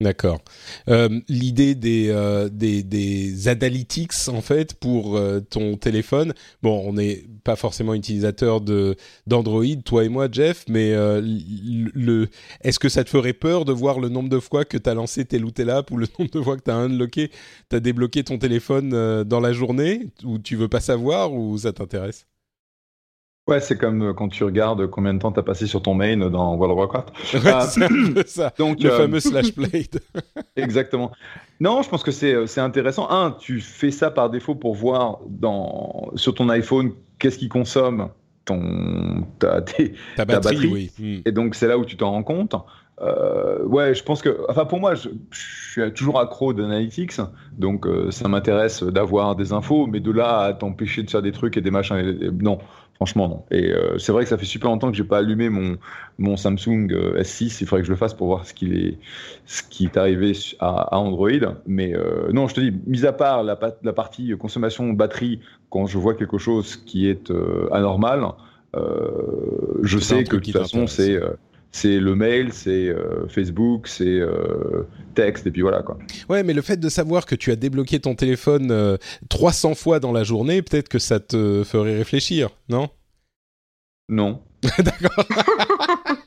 [0.00, 0.38] D'accord.
[0.88, 6.34] Euh, L'idée des, euh, des, des analytics en fait pour euh, ton téléphone.
[6.62, 12.28] Bon, on n'est pas forcément utilisateur d'Android, toi et moi, Jeff, mais euh, le,
[12.62, 14.94] est-ce que ça te ferait peur de voir le nombre de fois que tu as
[14.94, 17.32] lancé telle ou telle app ou le nombre de fois que tu as unlocké,
[17.68, 22.27] tu débloqué ton téléphone dans la journée ou tu veux pas savoir ou ça t'intéresse?
[23.48, 25.94] Ouais, c'est comme euh, quand tu regardes combien de temps tu as passé sur ton
[25.94, 27.34] main dans World of Warcraft.
[27.34, 28.52] Ouais, ça.
[28.58, 30.00] Donc, le euh, fameux slash blade.
[30.56, 31.12] exactement.
[31.58, 33.08] Non, je pense que c'est euh, intéressant.
[33.10, 38.10] Un, tu fais ça par défaut pour voir dans, sur ton iPhone qu'est-ce qui consomme
[38.44, 39.62] ton, ta,
[40.16, 40.66] ta batterie.
[40.66, 40.90] Oui.
[40.98, 41.22] Hmm.
[41.24, 42.54] Et donc, c'est là où tu t'en rends compte.
[43.00, 47.20] Euh, ouais, je pense que, enfin pour moi, je, suis toujours accro d'analytics,
[47.56, 51.56] donc ça m'intéresse d'avoir des infos, mais de là à t'empêcher de faire des trucs
[51.56, 52.58] et des machins, non.
[52.98, 53.44] Franchement, non.
[53.52, 55.76] Et euh, c'est vrai que ça fait super longtemps que j'ai pas allumé mon,
[56.18, 57.58] mon Samsung euh, S6.
[57.60, 58.98] Il faudrait que je le fasse pour voir ce, qu'il est,
[59.46, 61.30] ce qui est arrivé à, Android.
[61.64, 65.38] Mais euh, non, je te dis, mis à part la, la partie consommation batterie,
[65.70, 67.32] quand je vois quelque chose qui est
[67.70, 68.26] anormal,
[68.74, 71.20] je sais que de toute façon, c'est
[71.70, 72.94] c'est le mail, c'est
[73.28, 74.20] Facebook, c'est
[75.14, 75.98] texte, et puis voilà quoi.
[76.28, 80.12] Ouais, mais le fait de savoir que tu as débloqué ton téléphone 300 fois dans
[80.12, 82.88] la journée, peut-être que ça te ferait réfléchir, non?
[84.08, 84.40] Non.
[84.78, 85.24] D'accord.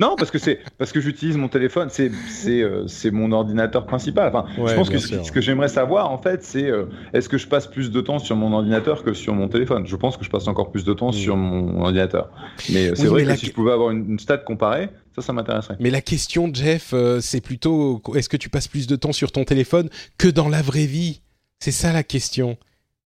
[0.00, 3.86] Non, parce que c'est parce que j'utilise mon téléphone, c'est c'est euh, c'est mon ordinateur
[3.86, 4.28] principal.
[4.34, 7.46] Enfin, je pense que ce, que j'aimerais savoir en fait, c'est euh, est-ce que je
[7.46, 9.86] passe plus de temps sur mon ordinateur que sur mon téléphone?
[9.86, 11.12] Je pense que je passe encore plus de temps mm.
[11.12, 12.28] sur mon ordinateur.
[12.70, 15.32] Mais euh, c'est vrai que si je pouvais avoir une, une stat comparée, ça, ça
[15.32, 15.76] m'intéresserait.
[15.78, 19.44] Mais la question, Jeff, c'est plutôt est-ce que tu passes plus de temps sur ton
[19.44, 21.20] téléphone que dans la vraie vie?
[21.60, 22.56] C'est ça la question.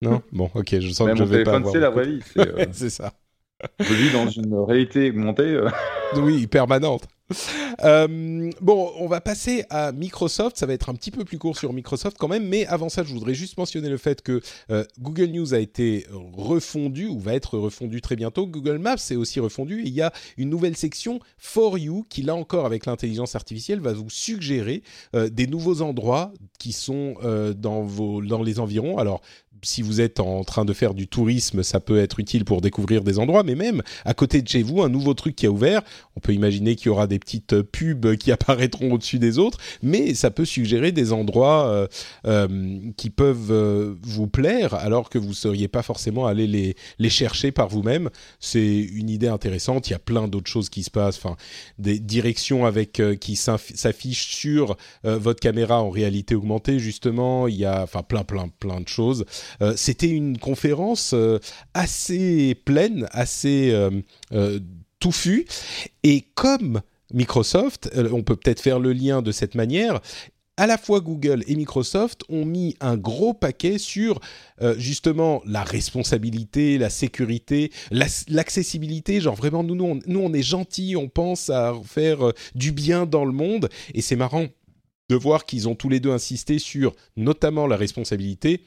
[0.02, 0.22] Non?
[0.34, 1.60] Bon, ok, je sens que je vais pas.
[1.60, 2.20] Mon téléphone, c'est la vraie vie.
[2.74, 3.14] C'est ça.
[3.80, 5.44] Je vis dans une réalité augmentée.
[5.44, 5.70] Euh.
[6.16, 7.08] Oui, permanente.
[7.84, 10.58] Euh, bon, on va passer à Microsoft.
[10.58, 13.02] Ça va être un petit peu plus court sur Microsoft quand même, mais avant ça,
[13.02, 17.34] je voudrais juste mentionner le fait que euh, Google News a été refondu ou va
[17.34, 18.46] être refondu très bientôt.
[18.46, 19.80] Google Maps est aussi refondu.
[19.82, 23.80] Et il y a une nouvelle section For You qui, là encore, avec l'intelligence artificielle,
[23.80, 27.16] va vous suggérer des nouveaux endroits qui sont
[27.58, 29.00] dans, vos, dans les environs.
[29.00, 29.22] Alors,
[29.64, 33.04] si vous êtes en train de faire du tourisme, ça peut être utile pour découvrir
[33.04, 35.82] des endroits, mais même à côté de chez vous, un nouveau truc qui a ouvert,
[36.16, 40.14] on peut imaginer qu'il y aura des petites pubs qui apparaîtront au-dessus des autres, mais
[40.14, 41.88] ça peut suggérer des endroits euh,
[42.26, 46.76] euh, qui peuvent euh, vous plaire alors que vous ne seriez pas forcément allé les,
[47.00, 48.10] les chercher par vous-même.
[48.40, 51.36] C'est une idée intéressante, il y a plein d'autres choses qui se passent, enfin
[51.78, 57.84] des directions avec qui s'affichent sur votre caméra en réalité augmentée justement, il y a
[57.84, 59.26] enfin plein plein plein de choses.
[59.62, 61.40] Euh, c'était une conférence euh,
[61.74, 64.60] assez pleine, assez euh,
[65.00, 65.46] touffue.
[66.04, 66.82] Et comme
[67.14, 70.02] Microsoft, on peut peut-être faire le lien de cette manière,
[70.56, 74.20] à la fois Google et Microsoft ont mis un gros paquet sur
[74.78, 79.20] justement la responsabilité, la sécurité, l'accessibilité.
[79.20, 83.08] genre vraiment, nous, nous on, nous, on est gentils, on pense à faire du bien
[83.08, 83.70] dans le monde.
[83.96, 84.46] Et c'est marrant
[85.10, 88.62] de voir qu'ils ont tous les deux insisté sur notamment la responsabilité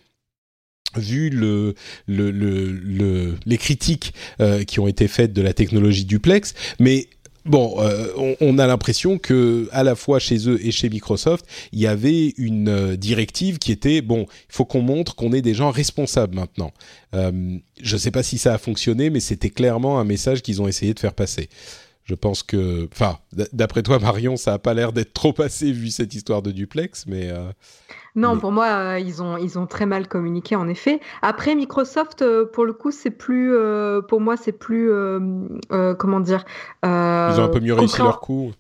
[0.99, 1.75] vu le,
[2.07, 7.09] le, le, les critiques euh, qui ont été faites de la technologie duplex, mais
[7.45, 8.09] Bon, euh,
[8.41, 12.35] on, a l'impression que à la fois chez eux et chez Microsoft, il y avait
[12.39, 16.35] une euh, directive qui était bon, il faut qu'on montre qu'on est des gens responsables
[16.35, 16.73] maintenant.
[17.13, 20.67] je ne sais pas si ça a fonctionné, mais c'était clairement un message qu'ils ont
[20.67, 21.49] essayé de faire passer.
[22.07, 23.19] Je pense que, enfin,
[23.53, 27.05] d'après toi, Marion, ça a pas l'air d'être trop passé vu cette histoire de duplex,
[27.07, 27.33] mais.
[28.17, 31.01] Non, pour moi, euh, ils, ont, ils ont très mal communiqué, en effet.
[31.21, 34.91] Après, Microsoft, euh, pour le coup, c'est plus, euh, pour moi, c'est plus,
[35.99, 36.45] comment dire.
[36.83, 38.53] ils ont un peu mieux réussi leur coup.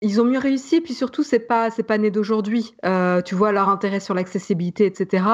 [0.00, 2.74] Ils ont mieux réussi, puis surtout, c'est pas, c'est pas né d'aujourd'hui.
[3.24, 5.24] tu vois leur intérêt sur l'accessibilité, etc.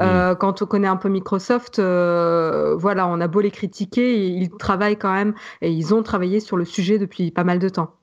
[0.00, 0.34] Mm.
[0.38, 5.12] Quand on connaît un peu Microsoft, voilà, on a beau les critiquer, ils travaillent quand
[5.12, 7.94] même et ils ont travaillé sur le sujet depuis pas mal de temps.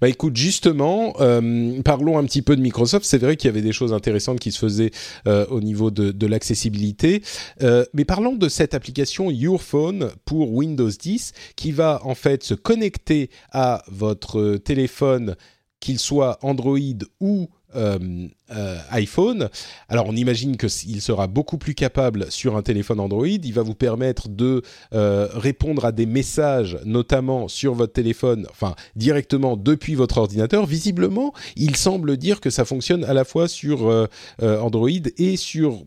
[0.00, 3.04] Bah écoute, justement, euh, parlons un petit peu de Microsoft.
[3.04, 4.90] C'est vrai qu'il y avait des choses intéressantes qui se faisaient
[5.26, 7.22] euh, au niveau de, l'accessibilité.
[7.62, 12.42] Euh, mais parlons de cette application Your Phone pour Windows 10 qui va en fait
[12.42, 15.36] se connecter à votre téléphone,
[15.80, 16.78] qu'il soit Android
[17.20, 19.48] ou euh, euh, iPhone.
[19.88, 23.26] Alors on imagine qu'il sera beaucoup plus capable sur un téléphone Android.
[23.26, 24.60] Il va vous permettre de
[24.92, 30.66] euh, répondre à des messages, notamment sur votre téléphone, enfin directement depuis votre ordinateur.
[30.66, 34.08] Visiblement, il semble dire que ça fonctionne à la fois sur
[34.42, 35.82] Android et sur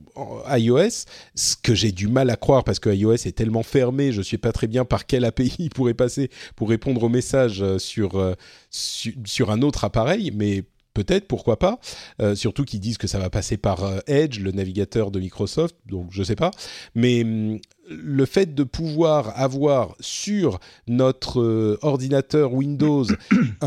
[0.50, 4.12] iOS, ce que j'ai du mal à croire parce que iOS est tellement fermé.
[4.12, 7.10] Je ne sais pas très bien par quelle API il pourrait passer pour répondre aux
[7.10, 8.36] messages sur,
[8.72, 10.64] sur, sur un autre appareil, mais
[10.98, 11.80] peut-être, pourquoi pas.
[12.22, 15.76] Euh, surtout qu'ils disent que ça va passer par euh, Edge, le navigateur de Microsoft,
[15.86, 16.50] donc je sais pas.
[16.96, 23.06] Mais hum, le fait de pouvoir avoir sur notre euh, ordinateur Windows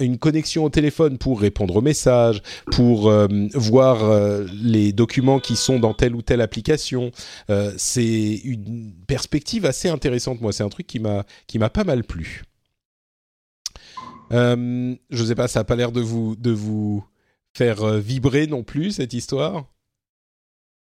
[0.00, 3.12] une connexion au téléphone pour répondre aux messages, pour
[3.54, 3.98] voir
[4.62, 7.10] les documents qui sont dans telle ou telle application,
[7.76, 10.40] c'est une perspective assez intéressante.
[10.40, 12.42] Moi, c'est un truc qui m'a pas mal plu.
[14.32, 17.04] Euh, je sais pas, ça a pas l'air de vous de vous
[17.54, 19.64] faire euh, vibrer non plus cette histoire?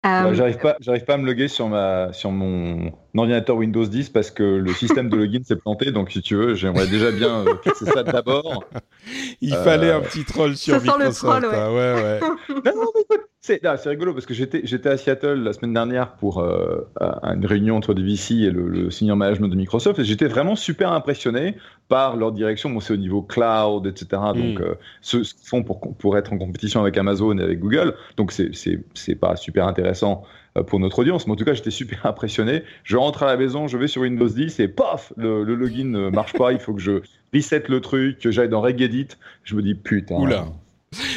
[0.06, 4.10] Euh, j'arrive pas, j'arrive pas à me loguer sur ma sur mon ordinateur Windows 10
[4.10, 5.90] parce que le système de login s'est planté.
[5.90, 8.64] Donc si tu veux, j'aimerais déjà bien fixer ça d'abord.
[9.40, 11.12] Il fallait un petit troll sur ça Microsoft.
[11.14, 11.58] Sent le troll, ouais.
[11.58, 12.20] Hein, ouais, ouais.
[12.74, 13.16] non, non,
[13.48, 16.86] C'est rigolo parce que j'étais à Seattle la semaine dernière pour euh,
[17.22, 20.92] une réunion entre le VC et le, senior management de Microsoft et j'étais vraiment super
[20.92, 21.56] impressionné
[21.88, 22.70] par leur direction.
[22.70, 24.06] Bon, c'est au niveau cloud, etc.
[24.34, 24.62] Donc, mm.
[24.62, 27.94] euh, ce, qu'ils font pour, pour être en compétition avec Amazon et avec Google.
[28.16, 30.24] Donc, c'est pas super intéressant
[30.56, 31.26] euh, pour notre audience.
[31.26, 32.64] Mais en tout cas, j'étais super impressionné.
[32.84, 36.10] Je rentre à la maison, je vais sur Windows 10 et paf, le, login ne
[36.10, 36.52] marche pas.
[36.52, 37.00] il faut que je
[37.34, 39.08] reset le truc, que j'aille dans Regedit.
[39.44, 40.16] Je me dis putain.
[40.16, 40.46] Oula.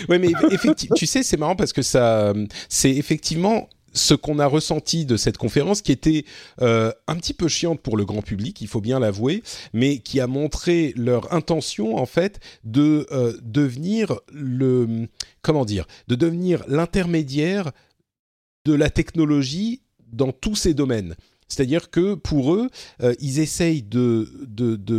[0.10, 2.34] Oui, mais effectivement, tu sais, c'est marrant parce que ça,
[2.70, 6.26] c'est effectivement ce qu'on a ressenti de cette conférence qui était
[6.62, 9.44] euh, un petit peu chiante pour le grand public, il faut bien l'avouer,
[9.74, 15.08] mais qui a montré leur intention en fait de euh, devenir le
[15.42, 17.72] comment dire, de devenir l'intermédiaire
[18.66, 21.16] de la technologie dans tous ces domaines.
[21.52, 22.70] C'est-à-dire que pour eux,
[23.04, 24.28] euh, ils essayent de,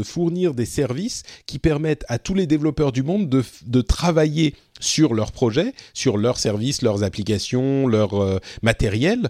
[0.05, 5.15] fournir des services qui permettent à tous les développeurs du monde de, de travailler sur
[5.15, 9.29] leurs projets, sur leurs services, leurs applications, leur euh, matériel,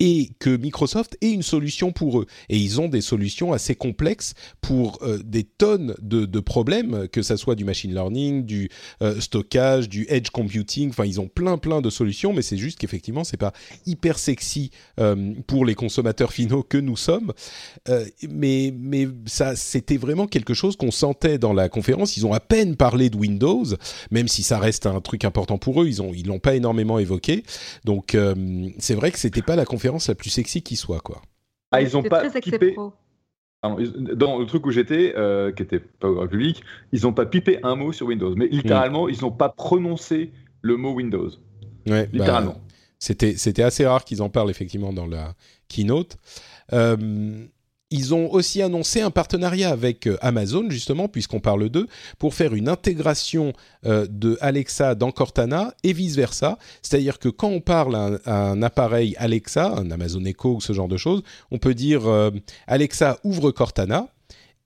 [0.00, 2.26] et que Microsoft ait une solution pour eux.
[2.48, 7.36] Et ils ont des solutions assez complexes pour euh, des tonnes de, problèmes, que ça
[7.36, 8.70] soit du machine learning, du
[9.02, 10.90] euh, stockage, du edge computing.
[10.90, 13.52] Enfin, ils ont plein plein de solutions, mais c'est juste qu'effectivement, c'est pas
[13.86, 14.70] hyper sexy
[15.00, 17.32] euh, pour les consommateurs finaux que nous sommes.
[18.28, 22.16] mais mais ça, c'était vraiment quelque chose qu'on sentait dans la conférence.
[22.16, 23.64] Ils ont à peine parlé de Windows,
[24.10, 25.88] même si ça reste un truc important pour eux.
[25.88, 27.42] Ils ont ils l'ont pas énormément évoqué.
[27.84, 28.16] Donc
[28.78, 31.22] c'est vrai que c'était pas la conférence la plus sexy qui soit, quoi.
[31.70, 32.76] Ah, ils ont pas pipé...
[33.62, 36.62] dans le truc où j'étais, euh, qui était pas au public,
[36.92, 39.10] ils ont pas pipé un mot sur Windows, mais littéralement, hmm.
[39.10, 40.32] ils n'ont pas prononcé
[40.62, 41.30] le mot Windows.
[41.86, 42.60] Ouais, bah, littéralement.
[42.98, 45.34] c'était, c'était assez rare qu'ils en parlent effectivement dans la
[45.68, 46.16] keynote.
[46.72, 47.46] Euh,
[47.90, 52.54] ils ont aussi annoncé un partenariat avec euh, Amazon, justement, puisqu'on parle d'eux, pour faire
[52.54, 53.52] une intégration
[53.86, 56.58] euh, de Alexa dans Cortana et vice-versa.
[56.82, 60.88] C'est-à-dire que quand on parle à un, appareil Alexa, un Amazon Echo ou ce genre
[60.88, 62.30] de choses, on peut dire euh,
[62.66, 64.08] Alexa ouvre Cortana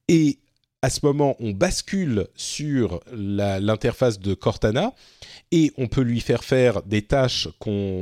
[0.07, 0.39] et
[0.81, 4.93] à ce moment, on bascule sur l'interface de Cortana
[5.53, 8.01] et on peut lui faire faire des tâches qu'on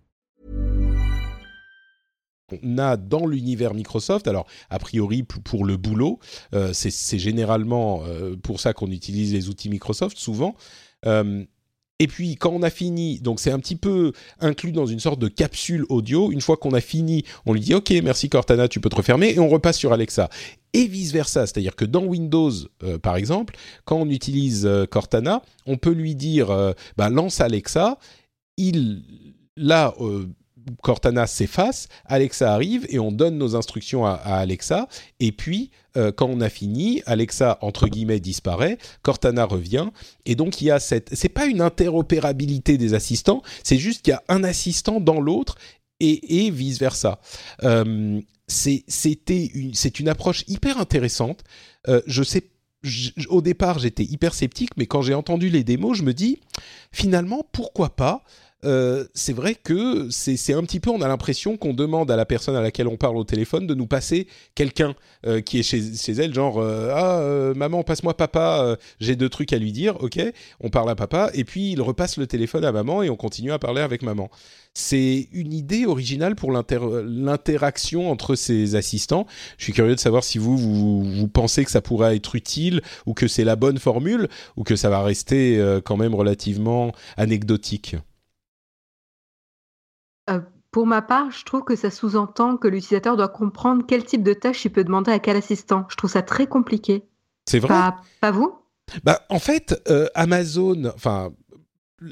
[2.63, 6.19] On a dans l'univers Microsoft, alors a priori pour le boulot,
[6.53, 10.55] euh, c'est généralement euh, pour ça qu'on utilise les outils Microsoft souvent.
[11.05, 11.43] Euh,
[11.99, 15.19] et puis quand on a fini, donc c'est un petit peu inclus dans une sorte
[15.19, 16.31] de capsule audio.
[16.31, 19.33] Une fois qu'on a fini, on lui dit OK, merci Cortana, tu peux te refermer
[19.33, 20.29] et on repasse sur Alexa.
[20.73, 22.51] Et vice versa, c'est-à-dire que dans Windows,
[23.03, 26.47] par exemple, quand on utilise Cortana, on peut lui dire
[26.97, 27.99] bah, lance Alexa.
[28.57, 29.03] Il
[29.55, 29.93] là
[30.81, 34.87] Cortana s'efface, Alexa arrive et on donne nos instructions à, Alexa.
[35.19, 39.89] Et puis, euh, quand on a fini, Alexa entre guillemets disparaît, Cortana revient.
[40.25, 44.11] Et donc il y a cette, c'est pas une interopérabilité des assistants, c'est juste qu'il
[44.11, 45.55] y a un assistant dans l'autre
[45.99, 47.19] et, vice versa.
[47.63, 51.43] Euh, c'était une, une approche hyper intéressante.
[51.87, 52.49] Euh, je sais
[53.29, 56.39] au départ, j'étais hyper sceptique, mais quand j'ai entendu les démos, je me dis
[56.91, 58.23] finalement pourquoi pas
[58.63, 62.25] euh, c'est vrai que c'est un petit peu, on a l'impression qu'on demande à la
[62.25, 64.95] personne à laquelle on parle au téléphone de nous passer quelqu'un
[65.25, 69.57] euh, qui est chez, elle, genre euh, ah maman passe-moi papa, j'ai deux trucs à
[69.57, 70.19] lui dire, ok,
[70.59, 73.51] on parle à papa et puis il repasse le téléphone à maman et on continue
[73.51, 74.29] à parler avec maman.
[74.73, 79.25] C'est une idée originale pour l'interaction entre ces assistants.
[79.57, 82.81] Je suis curieux de savoir si vous, vous, vous pensez que ça pourrait être utile
[83.05, 87.95] ou que c'est la bonne formule ou que ça va rester quand même relativement anecdotique.
[90.71, 94.33] Pour ma part, je trouve que ça sous-entend que l'utilisateur doit comprendre quel type de
[94.33, 95.85] tâche il peut demander à quel assistant.
[95.89, 97.03] Je trouve ça très compliqué.
[97.45, 97.91] C'est vrai?
[98.21, 98.55] Pas, vous?
[99.03, 101.33] Bah, en fait, euh, Amazon, enfin,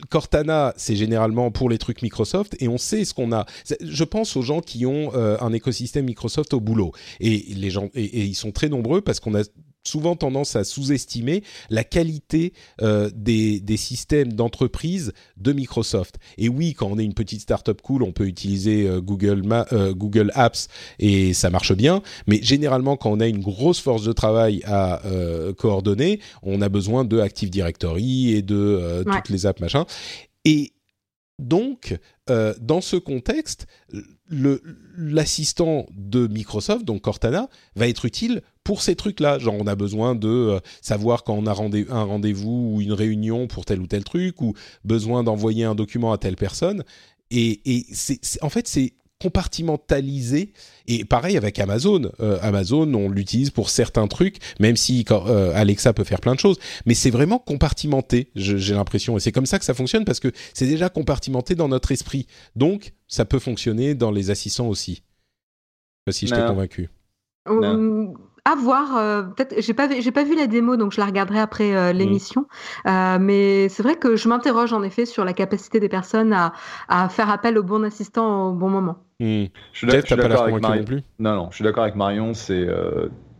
[0.09, 3.45] Cortana, c'est généralement pour les trucs Microsoft et on sait ce qu'on a.
[3.81, 7.89] Je pense aux gens qui ont euh, un écosystème Microsoft au boulot et les gens
[7.95, 9.43] et ils sont très nombreux parce qu'on a
[9.87, 16.17] souvent tendance à sous-estimer la qualité euh, des, des, systèmes d'entreprise de Microsoft.
[16.37, 19.93] Et oui, quand on est une petite startup cool, on peut utiliser euh, Google, euh,
[19.93, 20.67] Google Apps
[20.99, 22.01] et ça marche bien.
[22.27, 25.01] Mais généralement, quand on a une grosse force de travail à
[25.57, 29.85] coordonner, on a besoin de Active Directory et de toutes les apps machin.
[30.45, 30.73] Et
[31.39, 33.67] donc, dans ce contexte,
[34.97, 39.39] l'assistant de Microsoft, donc Cortana, va être utile pour ces trucs-là.
[39.39, 43.47] Genre, on a besoin de euh, savoir quand on a un rendez-vous ou une réunion
[43.47, 44.53] pour tel ou tel truc, ou
[44.83, 46.83] besoin d'envoyer un document à telle personne.
[47.31, 50.53] Et, et c'est, en fait, c'est compartimentalisé.
[50.87, 52.09] Et pareil avec Amazon.
[52.19, 56.39] Euh, Amazon, on l'utilise pour certains trucs, même si euh, Alexa peut faire plein de
[56.39, 56.57] choses.
[56.85, 59.17] Mais c'est vraiment compartimenté, j'ai l'impression.
[59.17, 62.27] Et c'est comme ça que ça fonctionne parce que c'est déjà compartimenté dans notre esprit.
[62.55, 64.93] Donc, ça peut fonctionner dans les assistants aussi.
[64.93, 66.89] Je sais pas si je t'ai convaincu.
[68.45, 68.97] À voir.
[68.97, 71.93] Euh, peut-être, j'ai pas, j'ai pas vu la démo, donc je la regarderai après euh,
[71.93, 72.47] l'émission.
[72.87, 76.53] Euh, mais c'est vrai que je m'interroge en effet sur la capacité des personnes à,
[76.87, 78.97] à faire appel au bon assistant au bon moment.
[79.19, 79.45] Hmm.
[79.73, 80.85] Je suis d'accord avec Marion.
[81.19, 82.33] Non, non, je suis d'accord avec Marion.
[82.33, 82.67] C'est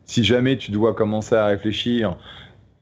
[0.06, 2.18] si jamais tu dois commencer à réfléchir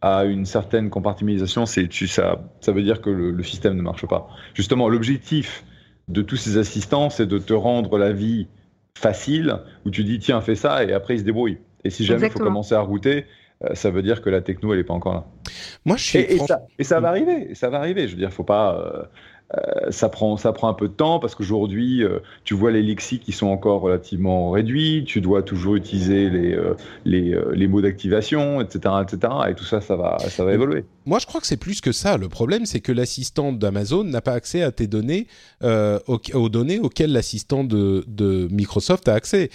[0.01, 3.82] à une certaine compartimentalisation, c'est tu, ça, ça veut dire que le, le système ne
[3.82, 4.30] marche pas.
[4.53, 5.65] Justement, l'objectif
[6.07, 8.47] de tous ces assistants, c'est de te rendre la vie
[8.97, 11.57] facile, où tu dis tiens fais ça et après il se débrouille.
[11.84, 13.25] Et si jamais il faut commencer à router,
[13.63, 15.25] euh, ça veut dire que la techno, elle n'est pas encore là.
[15.86, 16.19] Moi, je suis.
[16.19, 17.55] Et, ça, et ça, va arriver.
[17.55, 18.07] ça va arriver.
[18.07, 19.09] Je veux dire, faut pas.
[19.56, 22.84] Euh, ça, prend, ça prend un peu de temps parce qu'aujourd'hui, euh, tu vois les
[22.84, 26.74] lexiques qui sont encore relativement réduits, tu dois toujours utiliser les, euh,
[27.06, 29.34] les, les, mots d'activation, etc., etc.
[29.50, 30.84] Et tout ça, ça va, ça va évoluer.
[31.06, 32.18] Moi, je crois que c'est plus que ça.
[32.18, 35.28] Le problème, c'est que l'assistant d'Amazon n'a pas accès à tes données,
[35.64, 39.50] aux, aux, données auxquelles l'assistant de, de, Microsoft a accès.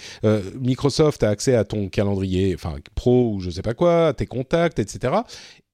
[0.59, 4.25] Microsoft a accès à ton calendrier, enfin pro ou je sais pas quoi, à tes
[4.25, 5.13] contacts, etc.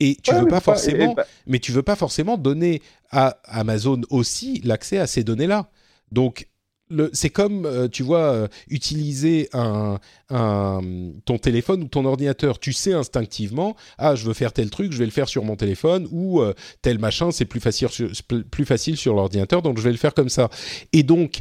[0.02, 1.16] Et tu veux pas forcément,
[1.46, 5.70] mais tu veux pas forcément donner à Amazon aussi l'accès à ces données-là.
[6.12, 6.48] Donc
[7.14, 10.00] c'est comme, euh, tu vois, euh, utiliser un,
[10.30, 12.60] ton téléphone ou ton ordinateur.
[12.60, 15.56] Tu sais instinctivement, ah, je veux faire tel truc, je vais le faire sur mon
[15.56, 18.10] téléphone, ou euh, tel machin, c'est plus facile sur,
[18.50, 20.50] plus facile sur l'ordinateur, donc je vais le faire comme ça.
[20.94, 21.40] Et donc,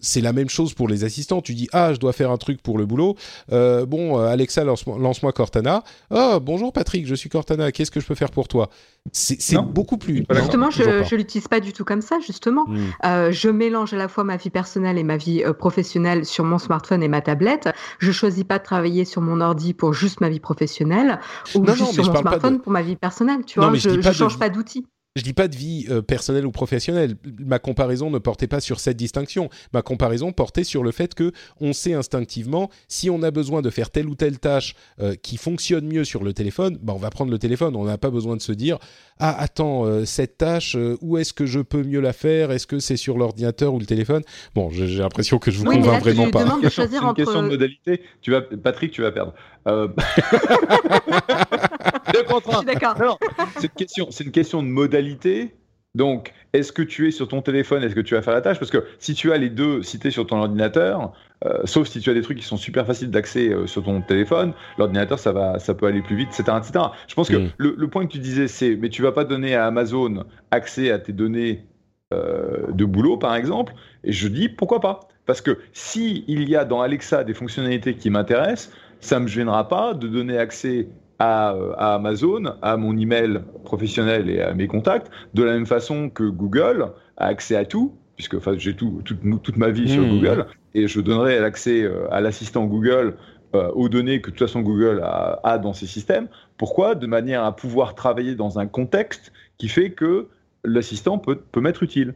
[0.00, 1.40] c'est la même chose pour les assistants.
[1.40, 3.16] Tu dis, ah, je dois faire un truc pour le boulot.
[3.48, 5.82] bon, Alexa, lance-moi Cortana.
[6.10, 8.70] Oh, bonjour Patrick, je suis Cortana, qu'est-ce que je peux faire pour toi?
[9.12, 10.24] C'est beaucoup plus...
[10.30, 12.66] Justement, je ne l'utilise pas du tout comme ça, justement.
[12.66, 13.30] Hmm.
[13.30, 16.58] je mélange à la fois ma vie personnelle et ma vie euh, professionnelle sur mon
[16.58, 17.68] smartphone et ma tablette.
[17.98, 21.20] Je choisis pas de travailler sur mon ordi pour juste ma vie professionnelle
[21.54, 23.44] ou juste sur mon smartphone pour ma vie personnelle.
[23.44, 24.86] Tu vois, je, ne change pas d'outil.
[25.16, 27.16] Je dis pas de vie euh, personnelle ou professionnelle.
[27.38, 29.48] Ma comparaison ne portait pas sur cette distinction.
[29.72, 33.70] Ma comparaison portait sur le fait que on sait instinctivement si on a besoin de
[33.70, 37.08] faire telle ou telle tâche euh, qui fonctionne mieux sur le téléphone, bah on va
[37.08, 37.74] prendre le téléphone.
[37.76, 38.78] On n'a pas besoin de se dire
[39.18, 42.50] ah attends euh, cette tâche où est-ce que je peux mieux la faire?
[42.50, 44.22] Est-ce que c'est sur l'ordinateur ou le téléphone?
[44.54, 46.44] Bon, j'ai l'impression que je vous convainc vraiment pas.
[46.68, 48.02] C'est une question de modalité.
[48.20, 49.32] Tu vas Patrick, tu vas perdre.
[52.66, 53.18] D'accord.
[53.56, 55.54] C'est une question, c'est une question de modalité.
[55.96, 58.58] Donc, est-ce que tu es sur ton téléphone Est-ce que tu vas faire la tâche?
[58.58, 61.12] Parce que si tu as les deux cités sur ton ordinateur,
[61.44, 64.02] euh, sauf si tu as des trucs qui sont super faciles d'accès euh, sur ton
[64.02, 66.84] téléphone, l'ordinateur ça va, ça peut aller plus vite, etc., etc.
[67.08, 67.50] Je pense que mm.
[67.56, 70.98] le, point que tu disais, c'est, mais tu vas pas donner à Amazon accès à
[70.98, 71.64] tes données
[72.12, 73.72] euh, de boulot, par exemple.
[74.04, 77.94] Et je dis pourquoi pas Parce que si il y a dans Alexa des fonctionnalités
[77.94, 78.70] qui m'intéressent,
[79.06, 80.88] ça me gênera pas de donner accès
[81.22, 86.10] euh, à, Amazon, à mon email professionnel et à mes contacts, de la même façon
[86.10, 90.10] que Google a accès à tout, puisque enfin, j'ai tout, toute, ma vie sur mmh.
[90.10, 93.16] Google, et je donnerai l'accès euh, à l'assistant Google
[93.54, 96.28] euh, aux données que de toute façon Google a, dans ses systèmes.
[96.58, 96.94] Pourquoi?
[96.94, 100.28] De manière à pouvoir travailler dans un contexte qui fait que
[100.64, 102.14] l'assistant peut, peut m'être utile.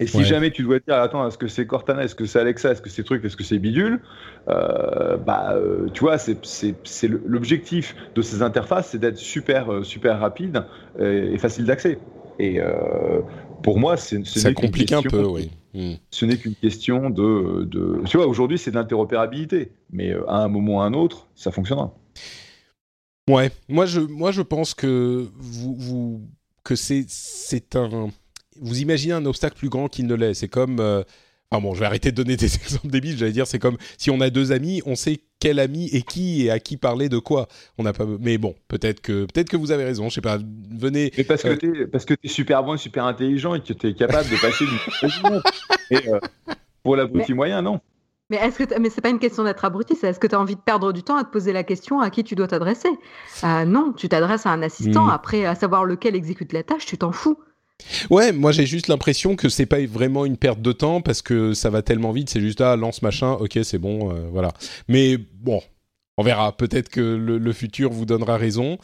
[0.00, 2.72] Et si jamais tu dois dire, attends, est-ce que c'est Cortana, est-ce que c'est Alexa,
[2.72, 4.00] est-ce que c'est truc, est-ce que c'est bidule,
[4.48, 10.18] euh, bah, euh, tu vois, c'est l'objectif de ces interfaces, c'est d'être super, euh, super
[10.18, 10.64] rapide
[10.98, 11.98] et, facile d'accès.
[12.38, 12.60] Et
[13.62, 15.50] pour moi, c'est ça complique un peu, oui.
[15.74, 15.94] Hmm.
[16.10, 20.48] Ce n'est qu'une question de, de, tu vois, aujourd'hui c'est de l'interopérabilité, mais à un
[20.48, 21.94] moment ou à un autre, ça fonctionnera.
[23.30, 26.28] Ouais, moi je, moi je pense que vous, vous
[26.64, 28.10] que c'est c'est un
[28.60, 30.34] vous imaginez un obstacle plus grand qu'il ne l'est.
[30.34, 30.80] C'est comme.
[30.80, 31.02] Euh,
[31.60, 33.16] bon, je vais arrêter de donner des exemples débiles.
[33.16, 36.46] J'allais dire, c'est comme si on a deux amis, on sait quel ami et qui
[36.46, 37.48] et à qui parler de quoi.
[37.78, 38.04] On n'a pas.
[38.20, 40.08] Mais bon, peut-être que peut-être que vous avez raison.
[40.08, 40.38] Je sais pas.
[40.70, 41.12] Venez.
[41.16, 43.60] Mais parce que tu euh, es, parce que es super bon, et super intelligent et
[43.60, 44.76] que tu es capable de passer du
[45.90, 46.20] Et euh,
[46.82, 47.80] pour l'abruti moyen, non.
[48.30, 50.40] Mais est-ce que mais c'est pas une question d'être abruti, c'est est-ce que tu as
[50.40, 52.88] envie de perdre du temps à te poser la question à qui tu dois t'adresser?
[53.42, 55.06] Non, tu t'adresses à un assistant.
[55.06, 55.10] Hmm.
[55.10, 57.36] Après, à savoir lequel exécute la tâche, tu t'en fous.
[58.10, 61.54] Ouais, moi j'ai juste l'impression que c'est pas vraiment une perte de temps parce que
[61.54, 64.52] ça va tellement vite, c'est juste ah lance machin, ok c'est bon, euh, voilà.
[64.88, 65.62] Mais bon,
[66.16, 66.56] on verra.
[66.56, 68.78] Peut-être que le, futur vous donnera raison.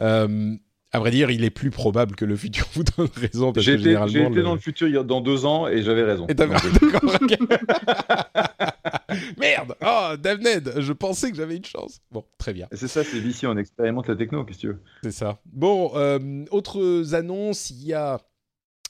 [0.00, 0.54] Euh,
[0.92, 3.52] À vrai dire, il est plus probable que le futur vous donne raison.
[3.56, 6.26] J'ai été, dans le futur dans deux ans et j'avais raison.
[6.28, 6.34] Et
[9.38, 12.00] Merde Oh, Davned, je pensais que j'avais une chance.
[12.10, 12.68] Bon, très bien.
[12.72, 14.80] C'est ça, c'est vicieux, on expérimente la techno, qu'est-ce que tu veux?
[15.02, 15.38] C'est ça.
[15.46, 18.20] Bon, euh, autres annonces, il y a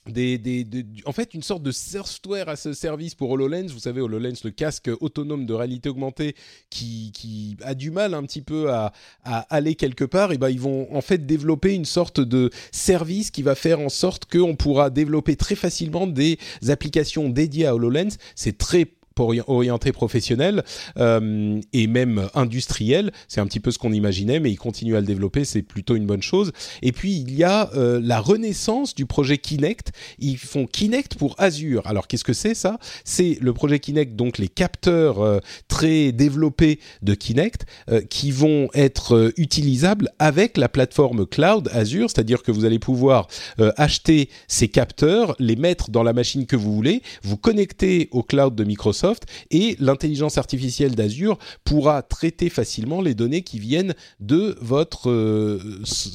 [0.06, 0.64] des,
[1.06, 3.68] en fait une sorte de software à ce service pour HoloLens.
[3.68, 6.34] Vous savez, HoloLens, le casque autonome de réalité augmentée
[6.70, 8.92] qui, qui a du mal un petit peu à,
[9.24, 13.30] à, aller quelque part, et ben ils vont en fait développer une sorte de service
[13.30, 16.38] qui va faire en sorte qu'on pourra développer très facilement des
[16.68, 18.16] applications dédiées à HoloLens.
[18.34, 18.88] C'est très
[19.20, 20.64] orienté professionnel
[20.98, 23.12] euh, et même industriel.
[23.28, 25.96] C'est un petit peu ce qu'on imaginait, mais il continue à le développer, c'est plutôt
[25.96, 26.52] une bonne chose.
[26.82, 29.92] Et puis il y a euh, la renaissance du projet Kinect.
[30.18, 31.86] Ils font Kinect pour Azure.
[31.86, 32.78] Alors qu'est-ce que c'est ça?
[33.04, 35.38] C'est le projet Kinect, donc les capteurs euh,
[35.68, 37.66] très développés de Kinect
[38.08, 43.28] qui vont être utilisables avec la plateforme cloud Azure, c'est-à-dire que vous allez pouvoir
[43.76, 48.54] acheter ces capteurs, les mettre dans la machine que vous voulez, vous connecter au cloud
[48.54, 49.03] de Microsoft
[49.50, 55.60] et l'intelligence artificielle d'Azure pourra traiter facilement les données qui viennent de votre euh,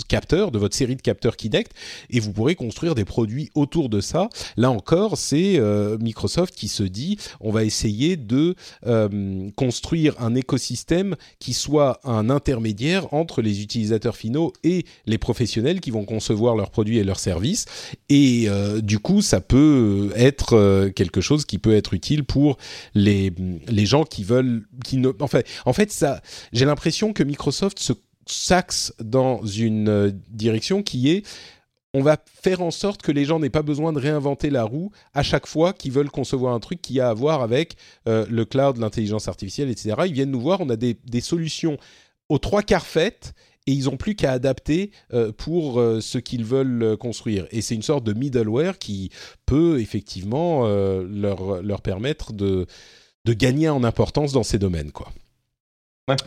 [0.08, 1.72] capteur, de votre série de capteurs Kinect
[2.10, 4.30] et vous pourrez construire des produits autour de ça.
[4.58, 10.36] Là encore, c'est euh, Microsoft qui se dit on va essayer de euh, construire un
[10.36, 16.56] écosystème qui soit un intermédiaire entre les utilisateurs finaux et les professionnels qui vont concevoir
[16.56, 17.66] leurs produits et leurs services
[18.10, 18.48] et
[18.82, 22.58] du coup ça peut être quelque chose qui peut être utile pour
[22.94, 23.32] les,
[23.86, 26.22] gens qui veulent, qui ne, en fait, en fait ça,
[26.54, 27.94] j'ai l'impression que Microsoft se
[28.26, 31.26] s'axe dans une euh, direction qui est
[31.96, 34.92] on va faire en sorte que les gens n'aient pas besoin de réinventer la roue
[35.16, 37.78] à chaque fois qu'ils veulent concevoir un truc qui a à voir avec
[38.08, 39.96] euh, le cloud, l'intelligence artificielle, etc.
[40.06, 41.80] Ils viennent nous voir, on a des solutions
[42.30, 43.34] aux trois quarts faites
[43.68, 47.46] et ils n'ont plus qu'à adapter euh, pour euh, ce qu'ils veulent euh, construire.
[47.52, 49.12] Et c'est une sorte de middleware qui
[49.46, 52.66] peut effectivement leur, leur permettre de,
[53.26, 54.92] de gagner en importance dans ces domaines.
[54.92, 55.10] Quoi.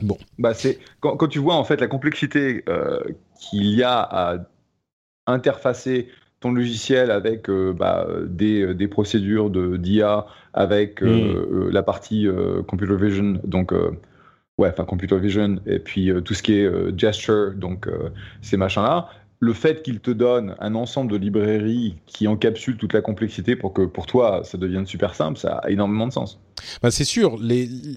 [0.01, 0.18] Bon.
[0.39, 2.64] Bah c'est quand, quand, tu vois en fait la complexité
[3.41, 4.37] qu'il y a à
[5.26, 6.09] interfacer
[6.41, 11.70] ton logiciel avec bah, des, des, procédures d'IA, avec hmm.
[11.70, 12.26] la partie
[12.68, 13.72] computer vision, donc
[14.59, 18.11] ouais, enfin computer vision et puis euh, tout ce qui est euh, gesture, donc euh,
[18.40, 19.09] ces machins-là.
[19.40, 23.72] Le fait qu'il te donne un ensemble de librairies qui encapsule toute la complexité pour
[23.72, 26.38] que pour toi ça devienne super simple, ça a énormément de sens.
[26.80, 27.40] Bah c'est sûr,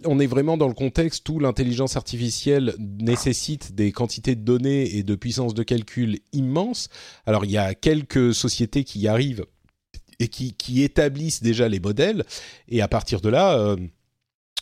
[0.05, 5.03] on est vraiment dans le contexte où l'intelligence artificielle nécessite des quantités de données et
[5.03, 6.89] de puissance de calcul immenses.
[7.27, 9.45] Alors il y a quelques sociétés qui y arrivent
[10.17, 12.23] et qui établissent déjà les modèles,
[12.69, 13.75] et à partir de là,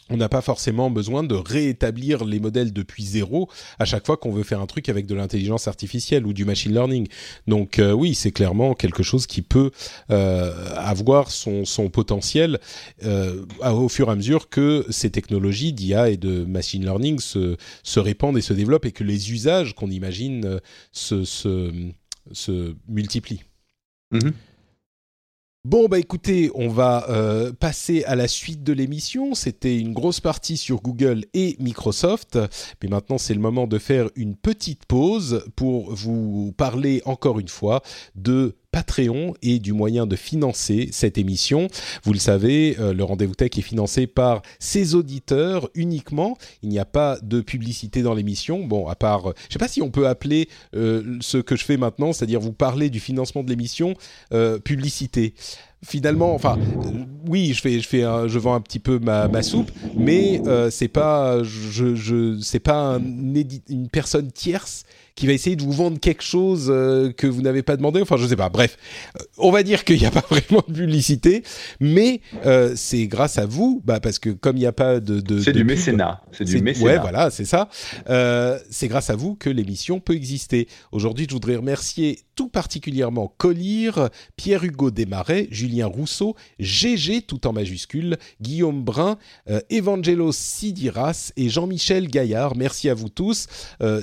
[0.09, 3.49] on n'a pas forcément besoin de réétablir les modèles depuis zéro
[3.79, 6.73] à chaque fois qu'on veut faire un truc avec de l'intelligence artificielle ou du machine
[6.73, 7.07] learning.
[7.47, 9.71] Donc euh, oui, c'est clairement quelque chose qui peut
[10.11, 12.59] euh, avoir son, potentiel
[13.03, 17.99] euh, au fur et à mesure que ces technologies d'IA et de machine learning se,
[17.99, 20.59] répandent et se développent et que les usages qu'on imagine
[20.91, 23.43] se, se, multiplient.
[24.13, 24.33] Mm-hmm.
[25.65, 29.33] Bon, bah écoutez, on va euh, passer à la suite de l'émission.
[29.33, 32.37] C'était une grosse partie sur Google et Microsoft,
[32.81, 37.47] mais maintenant c'est le moment de faire une petite pause pour vous parler encore une
[37.47, 37.81] fois
[38.15, 41.67] de Patreon et du moyen de financer cette émission.
[42.03, 46.37] Vous le savez, euh, le Rendez-vous Tech est financé par ses auditeurs uniquement.
[46.63, 48.65] Il n'y a pas de publicité dans l'émission.
[48.65, 51.55] Bon, à part, euh, je ne sais pas si on peut appeler euh, ce que
[51.55, 53.93] je fais maintenant, c'est-à-dire vous parler du financement de l'émission,
[54.63, 55.35] publicité
[55.85, 56.57] finalement, enfin,
[57.27, 61.43] oui, je fais, je fais, je vends un petit peu ma, soupe, mais c'est pas,
[61.43, 66.67] je, je, c'est pas une personne tierce qui va essayer de vous vendre quelque chose
[66.69, 68.01] euh, que vous n'avez pas demandé.
[68.01, 68.49] Enfin, je sais pas.
[68.49, 68.77] Bref,
[69.19, 71.43] euh, on va dire qu'il n'y a pas vraiment de publicité,
[71.79, 75.19] mais euh, c'est grâce à vous, bah, parce que comme il n'y a pas de,
[75.19, 76.85] de c'est du mécénat, c'est du mécénat.
[76.85, 77.69] Ouais, voilà, c'est ça.
[78.69, 80.67] c'est grâce à vous que l'émission peut exister.
[80.91, 88.17] Aujourd'hui, je voudrais remercier tout particulièrement Colire, Pierre-Hugo Desmarais, Julien Rousseau, GG tout en majuscule,
[88.41, 89.17] Guillaume Brun,
[89.69, 92.55] Evangelos Sidiras et Jean-Michel Gaillard.
[92.55, 93.47] Merci à vous tous.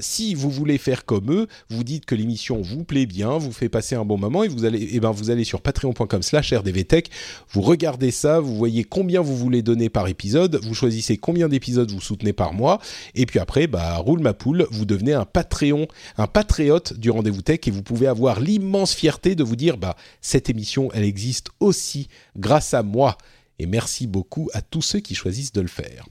[0.01, 3.69] si vous voulez faire comme eux, vous dites que l'émission vous plaît bien, vous fait
[3.69, 7.11] passer un bon moment et vous allez, eh ben vous allez sur patreon.com/slash rdvtech,
[7.51, 11.91] vous regardez ça, vous voyez combien vous voulez donner par épisode, vous choisissez combien d'épisodes
[11.91, 12.81] vous soutenez par mois
[13.15, 17.43] et puis après, bah roule ma poule, vous devenez un Patreon, un patriote du rendez-vous
[17.43, 21.49] tech et vous pouvez avoir l'immense fierté de vous dire bah cette émission elle existe
[21.61, 23.17] aussi grâce à moi
[23.59, 26.07] et merci beaucoup à tous ceux qui choisissent de le faire.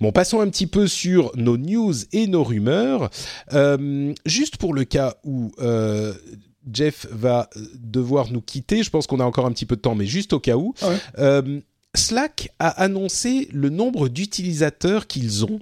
[0.00, 3.10] Bon, passons un petit peu sur nos news et nos rumeurs.
[3.52, 6.12] Euh, juste pour le cas où euh,
[6.70, 7.48] Jeff va
[7.78, 10.32] devoir nous quitter, je pense qu'on a encore un petit peu de temps, mais juste
[10.32, 10.96] au cas où, Ah ouais.
[11.18, 11.60] euh,
[11.94, 15.60] Slack a annoncé le nombre d'utilisateurs qu'ils ont.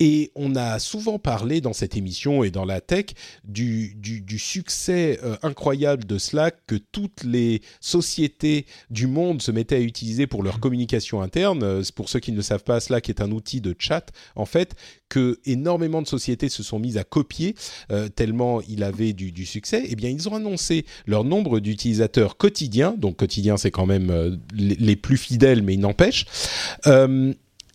[0.00, 3.06] Et on a souvent parlé dans cette émission et dans la tech
[3.44, 9.50] du, du, du succès euh, incroyable de Slack que toutes les sociétés du monde se
[9.50, 11.62] mettaient à utiliser pour leur communication interne.
[11.62, 14.46] Euh, Pour ceux qui ne le savent pas, Slack est un outil de chat, en
[14.46, 14.74] fait,
[15.08, 17.54] que énormément de sociétés se sont mises à copier
[17.90, 19.84] euh, tellement il avait du, du succès.
[19.88, 22.94] Eh bien, ils ont annoncé leur nombre d'utilisateurs quotidiens.
[22.98, 26.26] Donc, quotidien, c'est quand même euh, les, les plus fidèles, mais il n'empêche.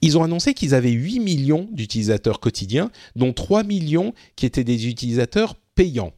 [0.04, 4.90] Ils ont annoncé qu'ils avaient 8 millions d'utilisateurs quotidiens, dont 3 millions qui étaient des
[4.90, 6.12] utilisateurs payants.